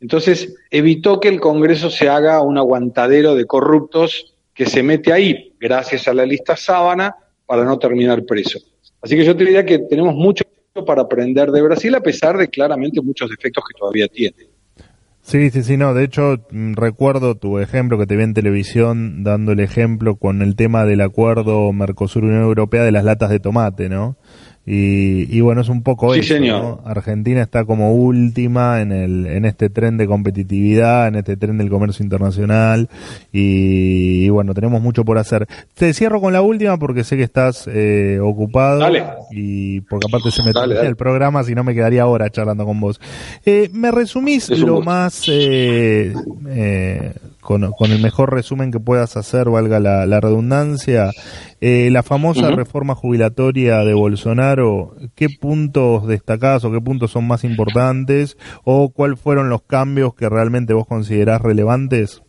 [0.00, 5.52] Entonces, evitó que el Congreso se haga un aguantadero de corruptos que se mete ahí,
[5.60, 8.60] gracias a la lista sábana, para no terminar preso.
[9.02, 10.44] Así que yo te diría que tenemos mucho
[10.86, 14.36] para aprender de Brasil, a pesar de claramente muchos defectos que todavía tiene.
[15.28, 15.92] Sí, sí, sí, no.
[15.92, 20.40] De hecho, mm, recuerdo tu ejemplo que te vi en televisión dando el ejemplo con
[20.40, 24.16] el tema del acuerdo Mercosur-Unión Europea de las latas de tomate, ¿no?
[24.70, 26.80] Y, bueno, es un poco sí, eso, señor.
[26.84, 31.70] Argentina está como última en, el, en este tren de competitividad, en este tren del
[31.70, 32.90] comercio internacional
[33.32, 35.46] y, bueno, tenemos mucho por hacer.
[35.72, 39.04] Te cierro con la última porque sé que estás eh, ocupado Dale.
[39.30, 42.78] y porque aparte se me Dale, el programa, si no me quedaría ahora charlando con
[42.78, 43.00] vos.
[43.46, 44.82] Eh, ¿Me resumís lo gusto.
[44.82, 46.12] más, eh,
[46.46, 47.12] eh,
[47.48, 51.12] con, con el mejor resumen que puedas hacer, valga la, la redundancia,
[51.62, 57.44] eh, la famosa reforma jubilatoria de Bolsonaro, ¿qué puntos destacás o qué puntos son más
[57.44, 62.20] importantes o cuáles fueron los cambios que realmente vos considerás relevantes?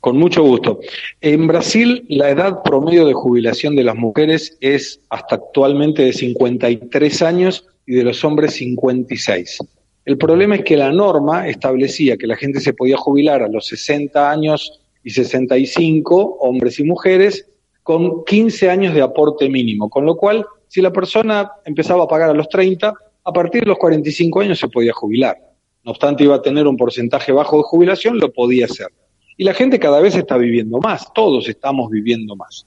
[0.00, 0.80] Con mucho gusto.
[1.20, 7.20] En Brasil, la edad promedio de jubilación de las mujeres es hasta actualmente de 53
[7.20, 9.58] años y de los hombres 56.
[10.06, 13.66] El problema es que la norma establecía que la gente se podía jubilar a los
[13.66, 17.48] 60 años y 65, hombres y mujeres,
[17.82, 22.30] con 15 años de aporte mínimo, con lo cual, si la persona empezaba a pagar
[22.30, 22.94] a los 30,
[23.24, 25.38] a partir de los 45 años se podía jubilar.
[25.82, 28.88] No obstante, iba a tener un porcentaje bajo de jubilación, lo podía hacer.
[29.36, 32.64] Y la gente cada vez está viviendo más, todos estamos viviendo más.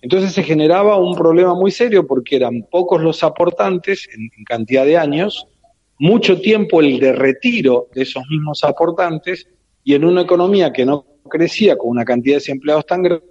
[0.00, 4.86] Entonces se generaba un problema muy serio porque eran pocos los aportantes en, en cantidad
[4.86, 5.46] de años,
[6.00, 9.46] mucho tiempo el de retiro de esos mismos aportantes
[9.84, 13.22] y en una economía que no crecía con una cantidad de desempleados tan gr-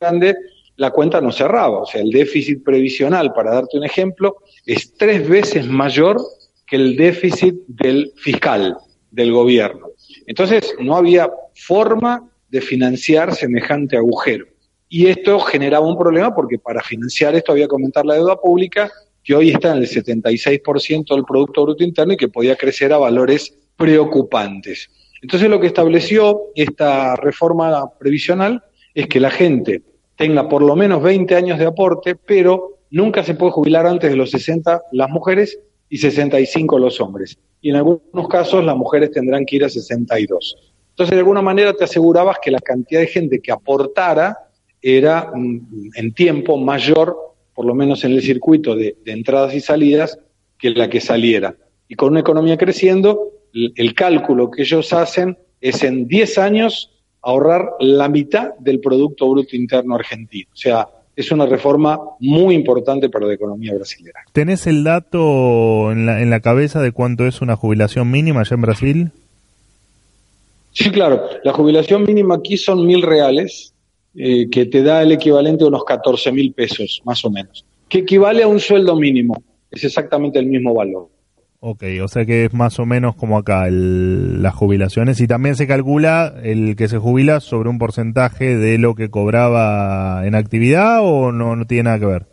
[0.00, 0.36] grande,
[0.76, 1.80] la cuenta no cerraba.
[1.82, 6.20] O sea, el déficit previsional, para darte un ejemplo, es tres veces mayor
[6.64, 8.76] que el déficit del fiscal,
[9.10, 9.88] del gobierno.
[10.26, 14.46] Entonces, no había forma de financiar semejante agujero.
[14.88, 18.90] Y esto generaba un problema porque para financiar esto había que aumentar la deuda pública,
[19.22, 22.98] que hoy está en el 76% del Producto Bruto Interno y que podía crecer a
[22.98, 24.90] valores preocupantes.
[25.22, 28.62] Entonces, lo que estableció esta reforma previsional
[28.94, 29.82] es que la gente
[30.16, 34.16] tenga por lo menos 20 años de aporte, pero nunca se puede jubilar antes de
[34.16, 35.58] los 60 las mujeres
[35.88, 37.38] y 65 los hombres.
[37.60, 40.56] Y en algunos casos las mujeres tendrán que ir a 62.
[40.90, 44.36] Entonces, de alguna manera te asegurabas que la cantidad de gente que aportara
[44.82, 47.16] era mm, en tiempo mayor,
[47.60, 50.18] por lo menos en el circuito de, de entradas y salidas,
[50.58, 51.56] que la que saliera.
[51.88, 56.90] Y con una economía creciendo, el, el cálculo que ellos hacen es en 10 años
[57.20, 60.48] ahorrar la mitad del Producto Bruto Interno argentino.
[60.54, 64.20] O sea, es una reforma muy importante para la economía brasileña.
[64.32, 68.54] ¿Tenés el dato en la, en la cabeza de cuánto es una jubilación mínima allá
[68.54, 69.10] en Brasil?
[70.72, 71.24] Sí, claro.
[71.44, 73.74] La jubilación mínima aquí son mil reales,
[74.14, 77.98] eh, que te da el equivalente a unos 14 mil pesos, más o menos, que
[77.98, 79.42] equivale a un sueldo mínimo.
[79.70, 81.08] Es exactamente el mismo valor.
[81.62, 85.56] Ok, o sea que es más o menos como acá el- las jubilaciones y también
[85.56, 91.00] se calcula el que se jubila sobre un porcentaje de lo que cobraba en actividad
[91.02, 92.26] o no, no tiene nada que ver.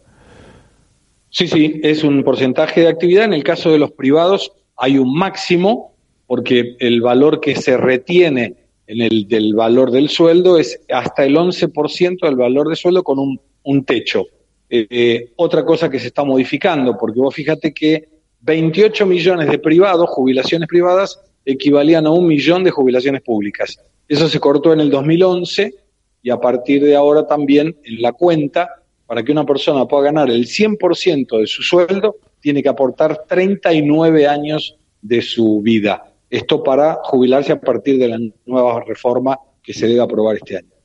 [1.30, 3.26] Sí, sí, es un porcentaje de actividad.
[3.26, 5.94] En el caso de los privados hay un máximo,
[6.26, 8.56] porque el valor que se retiene
[8.88, 13.20] en el del valor del sueldo es hasta el 11% del valor de sueldo con
[13.20, 14.26] un, techo.
[14.70, 18.08] Eh, eh, otra cosa que se está modificando, porque vos fíjate que
[18.42, 23.78] 28 millones de privados, jubilaciones privadas, equivalían a un millón de jubilaciones públicas.
[24.08, 25.74] Eso se cortó en el 2011
[26.22, 28.70] y a partir de ahora también en la cuenta,
[29.06, 34.28] para que una persona pueda ganar el 100% de su sueldo, tiene que aportar 39
[34.28, 36.14] años de su vida.
[36.30, 40.78] Esto para jubilarse a partir de la nueva reforma que se debe aprobar este año.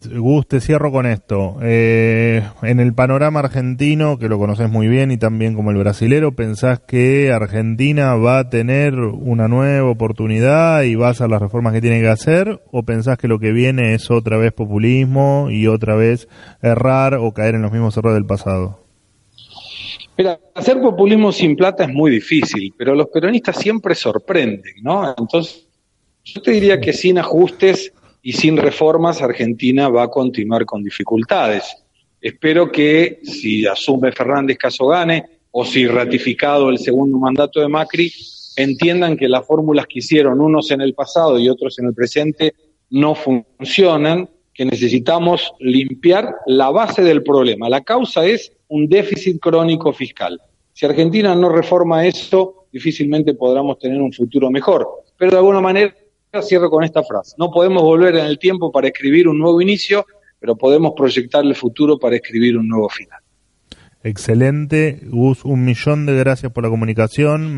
[0.00, 1.56] Gus, te cierro con esto.
[1.60, 6.36] Eh, en el panorama argentino, que lo conoces muy bien y también como el brasilero,
[6.36, 11.72] ¿pensás que Argentina va a tener una nueva oportunidad y va a hacer las reformas
[11.72, 12.62] que tiene que hacer?
[12.70, 16.28] ¿O pensás que lo que viene es otra vez populismo y otra vez
[16.62, 18.87] errar o caer en los mismos errores del pasado?
[20.54, 25.14] Hacer populismo sin plata es muy difícil, pero los peronistas siempre sorprenden, ¿no?
[25.16, 25.68] Entonces,
[26.24, 31.64] yo te diría que sin ajustes y sin reformas Argentina va a continuar con dificultades.
[32.20, 38.12] Espero que si asume Fernández Casogane o si ratificado el segundo mandato de Macri,
[38.56, 42.54] entiendan que las fórmulas que hicieron unos en el pasado y otros en el presente
[42.90, 44.28] no funcionan,
[44.58, 47.68] que necesitamos limpiar la base del problema.
[47.68, 50.40] La causa es un déficit crónico fiscal.
[50.72, 54.84] Si Argentina no reforma eso, difícilmente podremos tener un futuro mejor.
[55.16, 55.94] Pero de alguna manera
[56.42, 57.36] cierro con esta frase.
[57.38, 60.04] No podemos volver en el tiempo para escribir un nuevo inicio,
[60.40, 63.20] pero podemos proyectar el futuro para escribir un nuevo final.
[64.02, 67.56] Excelente, Gus, un millón de gracias por la comunicación.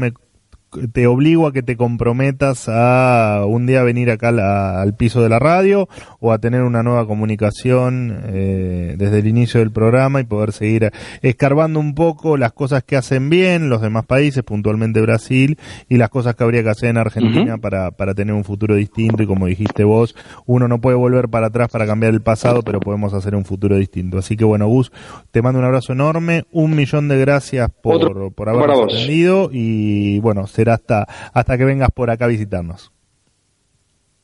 [0.93, 5.39] Te obligo a que te comprometas a un día venir acá al piso de la
[5.39, 5.89] radio
[6.21, 10.93] o a tener una nueva comunicación eh, desde el inicio del programa y poder seguir
[11.23, 15.59] escarbando un poco las cosas que hacen bien los demás países, puntualmente Brasil,
[15.89, 19.23] y las cosas que habría que hacer en Argentina para, para tener un futuro distinto.
[19.23, 20.15] Y como dijiste vos,
[20.47, 23.77] uno no puede volver para atrás para cambiar el pasado, pero podemos hacer un futuro
[23.77, 24.19] distinto.
[24.19, 24.93] Así que bueno, Gus,
[25.31, 30.47] te mando un abrazo enorme, un millón de gracias por, por habernos atendido y bueno,
[30.61, 32.93] será hasta, hasta que vengas por acá a visitarnos.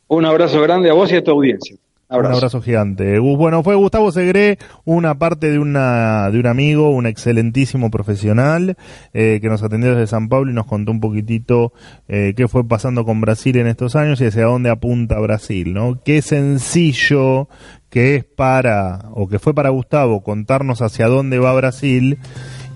[0.09, 1.77] Un abrazo grande a vos y a tu audiencia.
[2.09, 3.19] Un abrazo gigante.
[3.19, 8.77] Bueno, fue Gustavo Segre, una parte de una de un amigo, un excelentísimo profesional
[9.13, 11.73] eh, que nos atendió desde San Pablo y nos contó un poquitito
[12.07, 16.01] eh, qué fue pasando con Brasil en estos años y hacia dónde apunta Brasil, ¿no?
[16.05, 17.49] Qué sencillo
[17.91, 22.19] que es para o que fue para Gustavo contarnos hacia dónde va Brasil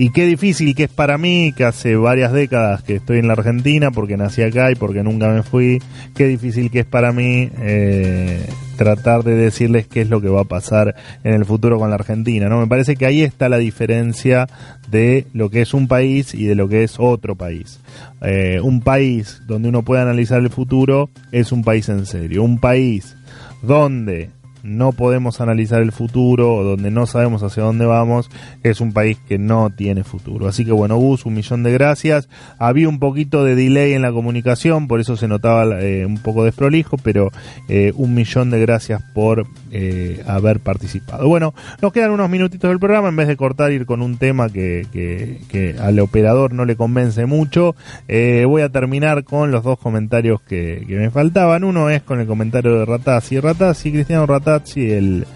[0.00, 3.34] y qué difícil que es para mí, que hace varias décadas que estoy en la
[3.34, 5.78] Argentina, porque nací acá y porque nunca me fui,
[6.16, 8.48] qué difícil que es para mí eh,
[8.78, 11.96] tratar de decirles qué es lo que va a pasar en el futuro con la
[11.96, 12.48] Argentina.
[12.48, 12.60] ¿no?
[12.60, 14.48] Me parece que ahí está la diferencia
[14.90, 17.78] de lo que es un país y de lo que es otro país.
[18.22, 22.42] Eh, un país donde uno puede analizar el futuro es un país en serio.
[22.42, 23.18] Un país
[23.60, 24.30] donde
[24.62, 28.30] no podemos analizar el futuro donde no sabemos hacia dónde vamos,
[28.62, 30.48] es un país que no tiene futuro.
[30.48, 32.28] Así que bueno, Gus, un millón de gracias.
[32.58, 36.44] Había un poquito de delay en la comunicación, por eso se notaba eh, un poco
[36.44, 37.30] desprolijo, pero
[37.68, 41.28] eh, un millón de gracias por eh, haber participado.
[41.28, 44.48] Bueno, nos quedan unos minutitos del programa, en vez de cortar ir con un tema
[44.48, 47.74] que, que, al operador no le convence mucho,
[48.08, 51.64] voy a terminar con los dos comentarios que, que me faltaban.
[51.64, 53.40] Uno es con el comentario de Ratazzi.
[53.40, 55.26] Ratazzi, Cristiano Ratazzi, el,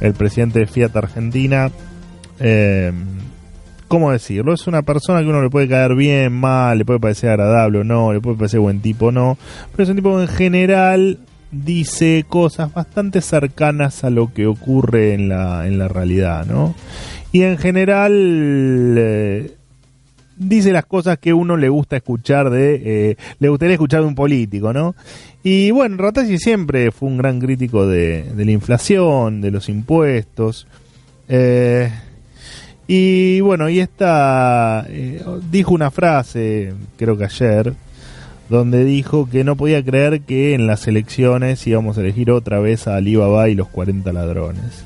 [0.00, 1.70] el presidente de Fiat Argentina,
[2.40, 2.92] eh,
[3.88, 4.52] ¿cómo decirlo?
[4.52, 7.84] Es una persona que uno le puede caer bien, mal, le puede parecer agradable o
[7.84, 9.38] no, le puede parecer buen tipo o no,
[9.72, 11.18] pero es un tipo que en general
[11.50, 16.74] dice cosas bastante cercanas a lo que ocurre en la, en la realidad, ¿no?
[17.32, 19.57] Y en general eh,
[20.38, 24.14] dice las cosas que uno le gusta escuchar de, eh, le gustaría escuchar de un
[24.14, 24.94] político, ¿no?
[25.42, 30.66] Y bueno, Ratazzi siempre fue un gran crítico de, la inflación, de los impuestos.
[31.28, 31.90] Eh,
[32.86, 37.74] y bueno, y esta eh, dijo una frase, creo que ayer,
[38.48, 42.86] donde dijo que no podía creer que en las elecciones íbamos a elegir otra vez
[42.86, 44.84] a Alibaba y los 40 ladrones.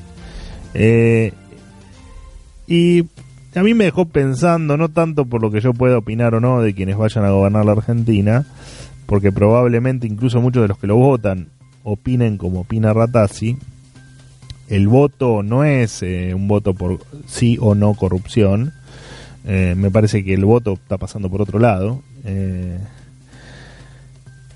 [2.67, 3.03] Y
[3.55, 6.61] a mí me dejó pensando, no tanto por lo que yo pueda opinar o no
[6.61, 8.45] de quienes vayan a gobernar la Argentina,
[9.05, 11.49] porque probablemente incluso muchos de los que lo votan
[11.83, 13.57] opinen como opina Ratazzi,
[14.69, 18.73] el voto no es eh, un voto por sí o no corrupción,
[19.45, 22.01] eh, me parece que el voto está pasando por otro lado.
[22.23, 22.79] Eh,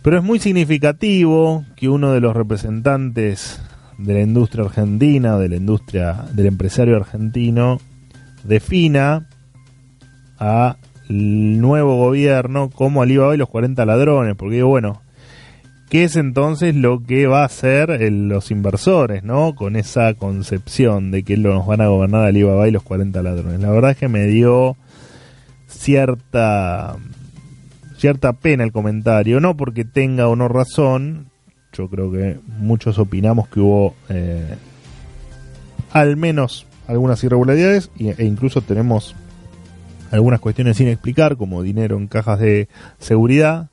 [0.01, 3.59] pero es muy significativo que uno de los representantes
[3.97, 7.81] de la industria argentina, de la industria del empresario argentino,
[8.47, 9.27] defina
[10.39, 10.77] a
[11.09, 15.01] nuevo gobierno como Alibaba y los 40 ladrones, porque bueno,
[15.89, 19.55] ¿qué es entonces lo que va a hacer los inversores, no?
[19.55, 23.59] Con esa concepción de que nos van a gobernar Alibaba y los 40 ladrones.
[23.59, 24.75] La verdad es que me dio
[25.67, 26.97] cierta
[27.97, 31.27] cierta pena el comentario, no porque tenga o no razón,
[31.73, 34.55] yo creo que muchos opinamos que hubo eh,
[35.91, 39.15] al menos algunas irregularidades e incluso tenemos
[40.11, 42.69] algunas cuestiones sin explicar, como dinero en cajas de
[42.99, 43.69] seguridad.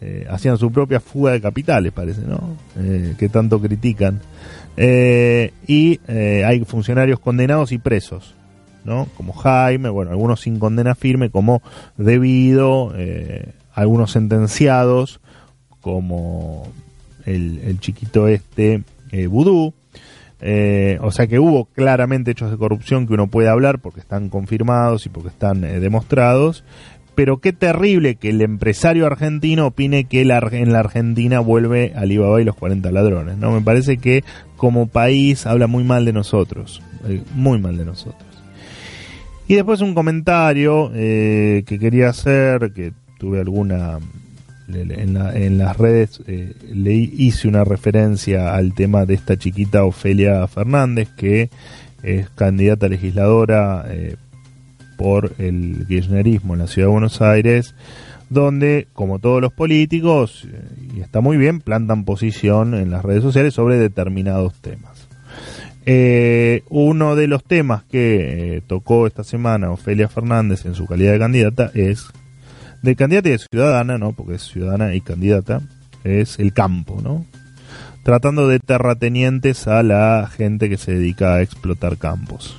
[0.00, 2.56] eh, hacían su propia fuga de capitales, parece, ¿no?
[2.78, 4.20] Eh, que tanto critican.
[4.76, 8.34] Eh, y hay funcionarios condenados y presos,
[8.84, 9.08] ¿no?
[9.16, 11.62] Como Jaime, bueno, algunos sin condena firme, como
[11.96, 12.92] Debido,
[13.72, 15.20] algunos sentenciados,
[15.80, 16.68] como
[17.24, 18.82] el, el chiquito este,
[19.28, 19.72] Vudú.
[20.40, 24.28] Eh, o sea que hubo claramente hechos de corrupción que uno puede hablar porque están
[24.28, 26.64] confirmados y porque están eh, demostrados.
[27.14, 32.44] Pero qué terrible que el empresario argentino opine que en la Argentina vuelve Alibaba y
[32.44, 33.38] los 40 ladrones.
[33.38, 33.52] ¿no?
[33.52, 34.24] Me parece que
[34.56, 36.82] como país habla muy mal de nosotros.
[37.08, 38.24] eh, muy mal de nosotros.
[39.46, 43.98] Y después un comentario eh, que quería hacer, que tuve alguna...
[44.66, 49.84] En, la- en las redes eh, le hice una referencia al tema de esta chiquita
[49.84, 51.50] Ofelia Fernández, que
[52.02, 54.16] es candidata legisladora eh,
[54.96, 57.74] por el kirchnerismo en la ciudad de Buenos Aires,
[58.30, 60.62] donde, como todos los políticos, eh,
[60.96, 65.08] y está muy bien, plantan posición en las redes sociales sobre determinados temas.
[66.70, 71.70] Uno de los temas que tocó esta semana Ofelia Fernández en su calidad de candidata
[71.74, 72.06] es
[72.84, 74.12] de candidata y de ciudadana, ¿no?
[74.12, 75.62] Porque es ciudadana y candidata,
[76.04, 77.24] es el campo, ¿no?
[78.02, 82.58] Tratando de terratenientes a la gente que se dedica a explotar campos.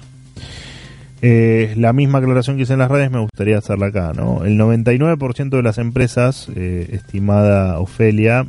[1.22, 4.44] Eh, la misma aclaración que hice en las redes me gustaría hacerla acá, ¿no?
[4.44, 8.48] El 99% de las empresas, eh, estimada Ofelia,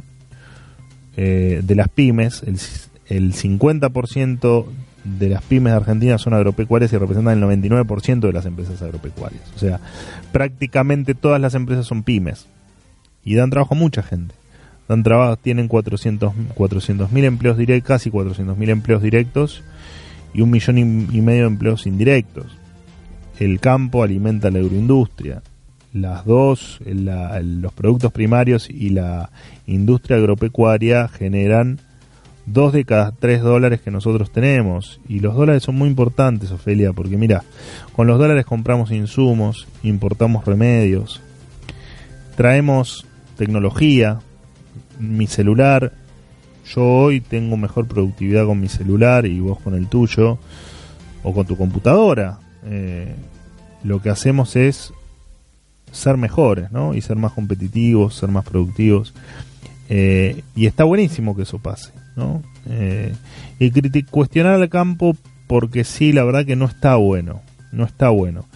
[1.18, 2.56] eh, de las pymes, el,
[3.14, 4.66] el 50%
[5.18, 9.42] de las pymes de Argentina son agropecuarias y representan el 99% de las empresas agropecuarias.
[9.54, 9.80] O sea,
[10.32, 12.46] prácticamente todas las empresas son pymes
[13.24, 14.34] y dan trabajo a mucha gente.
[14.88, 19.62] Dan trabajo, tienen 400 400.000 empleos directos, casi 400.000 empleos directos
[20.34, 22.46] y un millón y, y medio de empleos indirectos.
[23.38, 25.42] El campo alimenta la agroindustria.
[25.92, 29.30] Las dos, la- los productos primarios y la
[29.66, 31.80] industria agropecuaria generan
[32.46, 35.00] dos de cada tres dólares que nosotros tenemos.
[35.08, 37.44] Y los dólares son muy importantes, Ofelia, porque mira,
[37.92, 41.20] con los dólares compramos insumos, importamos remedios,
[42.36, 44.20] traemos tecnología,
[44.98, 45.92] mi celular.
[46.74, 50.38] Yo hoy tengo mejor productividad con mi celular y vos con el tuyo,
[51.26, 52.38] o con tu computadora.
[52.64, 53.14] Eh,
[53.82, 54.92] lo que hacemos es
[55.90, 56.94] ser mejores, ¿no?
[56.94, 59.12] Y ser más competitivos, ser más productivos.
[59.88, 62.42] Eh, y está buenísimo que eso pase, ¿no?
[62.68, 63.14] Eh,
[63.58, 65.16] y cuestionar al campo
[65.46, 68.46] porque sí, la verdad que no está bueno, no está bueno.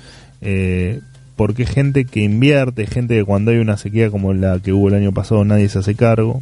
[0.40, 1.00] Eh,
[1.36, 4.94] porque gente que invierte, gente que cuando hay una sequía como la que hubo el
[4.94, 6.40] año pasado nadie se hace cargo.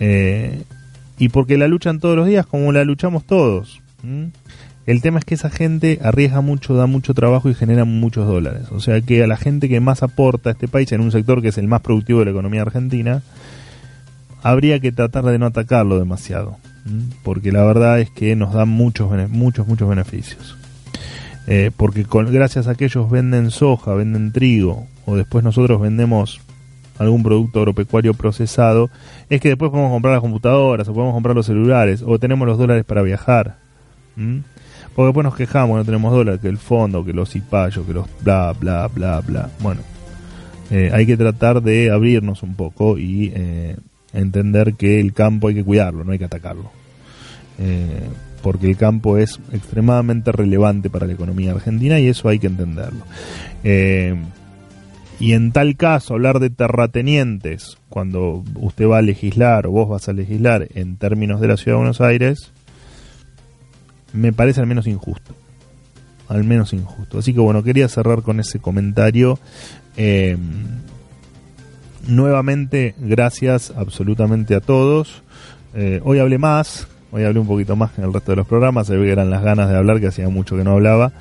[0.00, 0.62] Eh,
[1.18, 3.80] y porque la luchan todos los días como la luchamos todos.
[4.90, 8.72] El tema es que esa gente arriesga mucho, da mucho trabajo y genera muchos dólares.
[8.72, 11.40] O sea que a la gente que más aporta a este país en un sector
[11.40, 13.22] que es el más productivo de la economía argentina,
[14.42, 16.56] habría que tratar de no atacarlo demasiado.
[17.22, 20.56] Porque la verdad es que nos da muchos, muchos, muchos beneficios.
[21.46, 26.40] Eh, porque con, gracias a que ellos venden soja, venden trigo, o después nosotros vendemos
[26.98, 28.90] algún producto agropecuario procesado,
[29.28, 32.58] es que después podemos comprar las computadoras, o podemos comprar los celulares, o tenemos los
[32.58, 33.58] dólares para viajar.
[34.94, 38.06] Porque después nos quejamos, no tenemos dólares, que el fondo, que los cipayos, que los
[38.22, 39.48] bla, bla, bla, bla.
[39.60, 39.80] Bueno,
[40.70, 43.76] eh, hay que tratar de abrirnos un poco y eh,
[44.12, 46.70] entender que el campo hay que cuidarlo, no hay que atacarlo.
[47.58, 48.08] Eh,
[48.42, 53.04] porque el campo es extremadamente relevante para la economía argentina y eso hay que entenderlo.
[53.64, 54.14] Eh,
[55.18, 60.08] y en tal caso, hablar de terratenientes, cuando usted va a legislar o vos vas
[60.08, 62.52] a legislar en términos de la Ciudad de Buenos Aires,
[64.12, 65.34] me parece al menos injusto.
[66.28, 67.18] Al menos injusto.
[67.18, 69.38] Así que bueno, quería cerrar con ese comentario.
[69.96, 70.36] Eh,
[72.06, 75.22] nuevamente, gracias absolutamente a todos.
[75.74, 78.46] Eh, hoy hablé más, hoy hablé un poquito más que en el resto de los
[78.46, 81.12] programas, se ve que eran las ganas de hablar, que hacía mucho que no hablaba.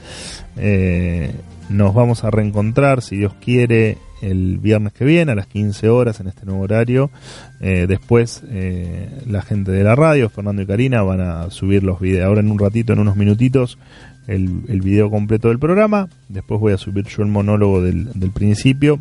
[0.58, 1.34] Eh,
[1.70, 6.20] nos vamos a reencontrar, si Dios quiere, el viernes que viene a las 15 horas
[6.20, 7.10] en este nuevo horario.
[7.60, 12.00] Eh, después eh, la gente de la radio, Fernando y Karina, van a subir los
[12.00, 12.26] videos.
[12.26, 13.78] Ahora en un ratito, en unos minutitos,
[14.28, 16.10] el, el video completo del programa.
[16.28, 19.00] Después voy a subir yo el monólogo del, del principio.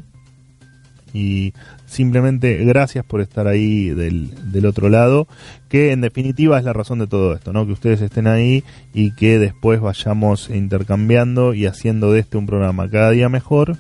[1.14, 1.54] Y
[1.86, 5.26] simplemente gracias por estar ahí del, del otro lado,
[5.70, 7.66] que en definitiva es la razón de todo esto, ¿no?
[7.66, 8.62] Que ustedes estén ahí
[8.92, 13.78] y que después vayamos intercambiando y haciendo de este un programa cada día mejor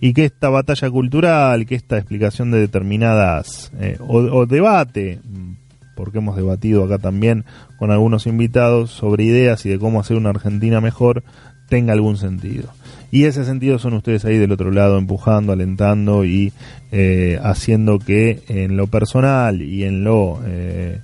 [0.00, 5.52] y que esta batalla cultural, que esta explicación de determinadas eh, o, o debate, mm,
[5.94, 7.44] porque hemos debatido acá también
[7.78, 11.22] con algunos invitados sobre ideas y de cómo hacer una Argentina mejor,
[11.68, 12.70] tenga algún sentido.
[13.10, 16.52] Y ese sentido son ustedes ahí del otro lado empujando, alentando y
[16.92, 21.00] eh, haciendo que en lo personal y en lo eh,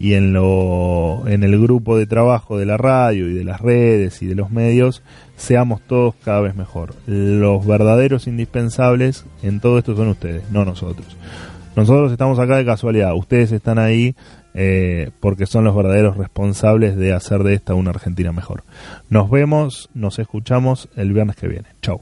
[0.00, 4.22] y en lo en el grupo de trabajo de la radio y de las redes
[4.22, 5.02] y de los medios
[5.36, 6.94] seamos todos cada vez mejor.
[7.06, 11.16] Los verdaderos indispensables en todo esto son ustedes, no nosotros.
[11.74, 14.14] Nosotros estamos acá de casualidad, ustedes están ahí
[14.54, 18.64] eh, porque son los verdaderos responsables de hacer de esta una Argentina mejor.
[19.10, 21.68] Nos vemos, nos escuchamos el viernes que viene.
[21.82, 22.00] Chau.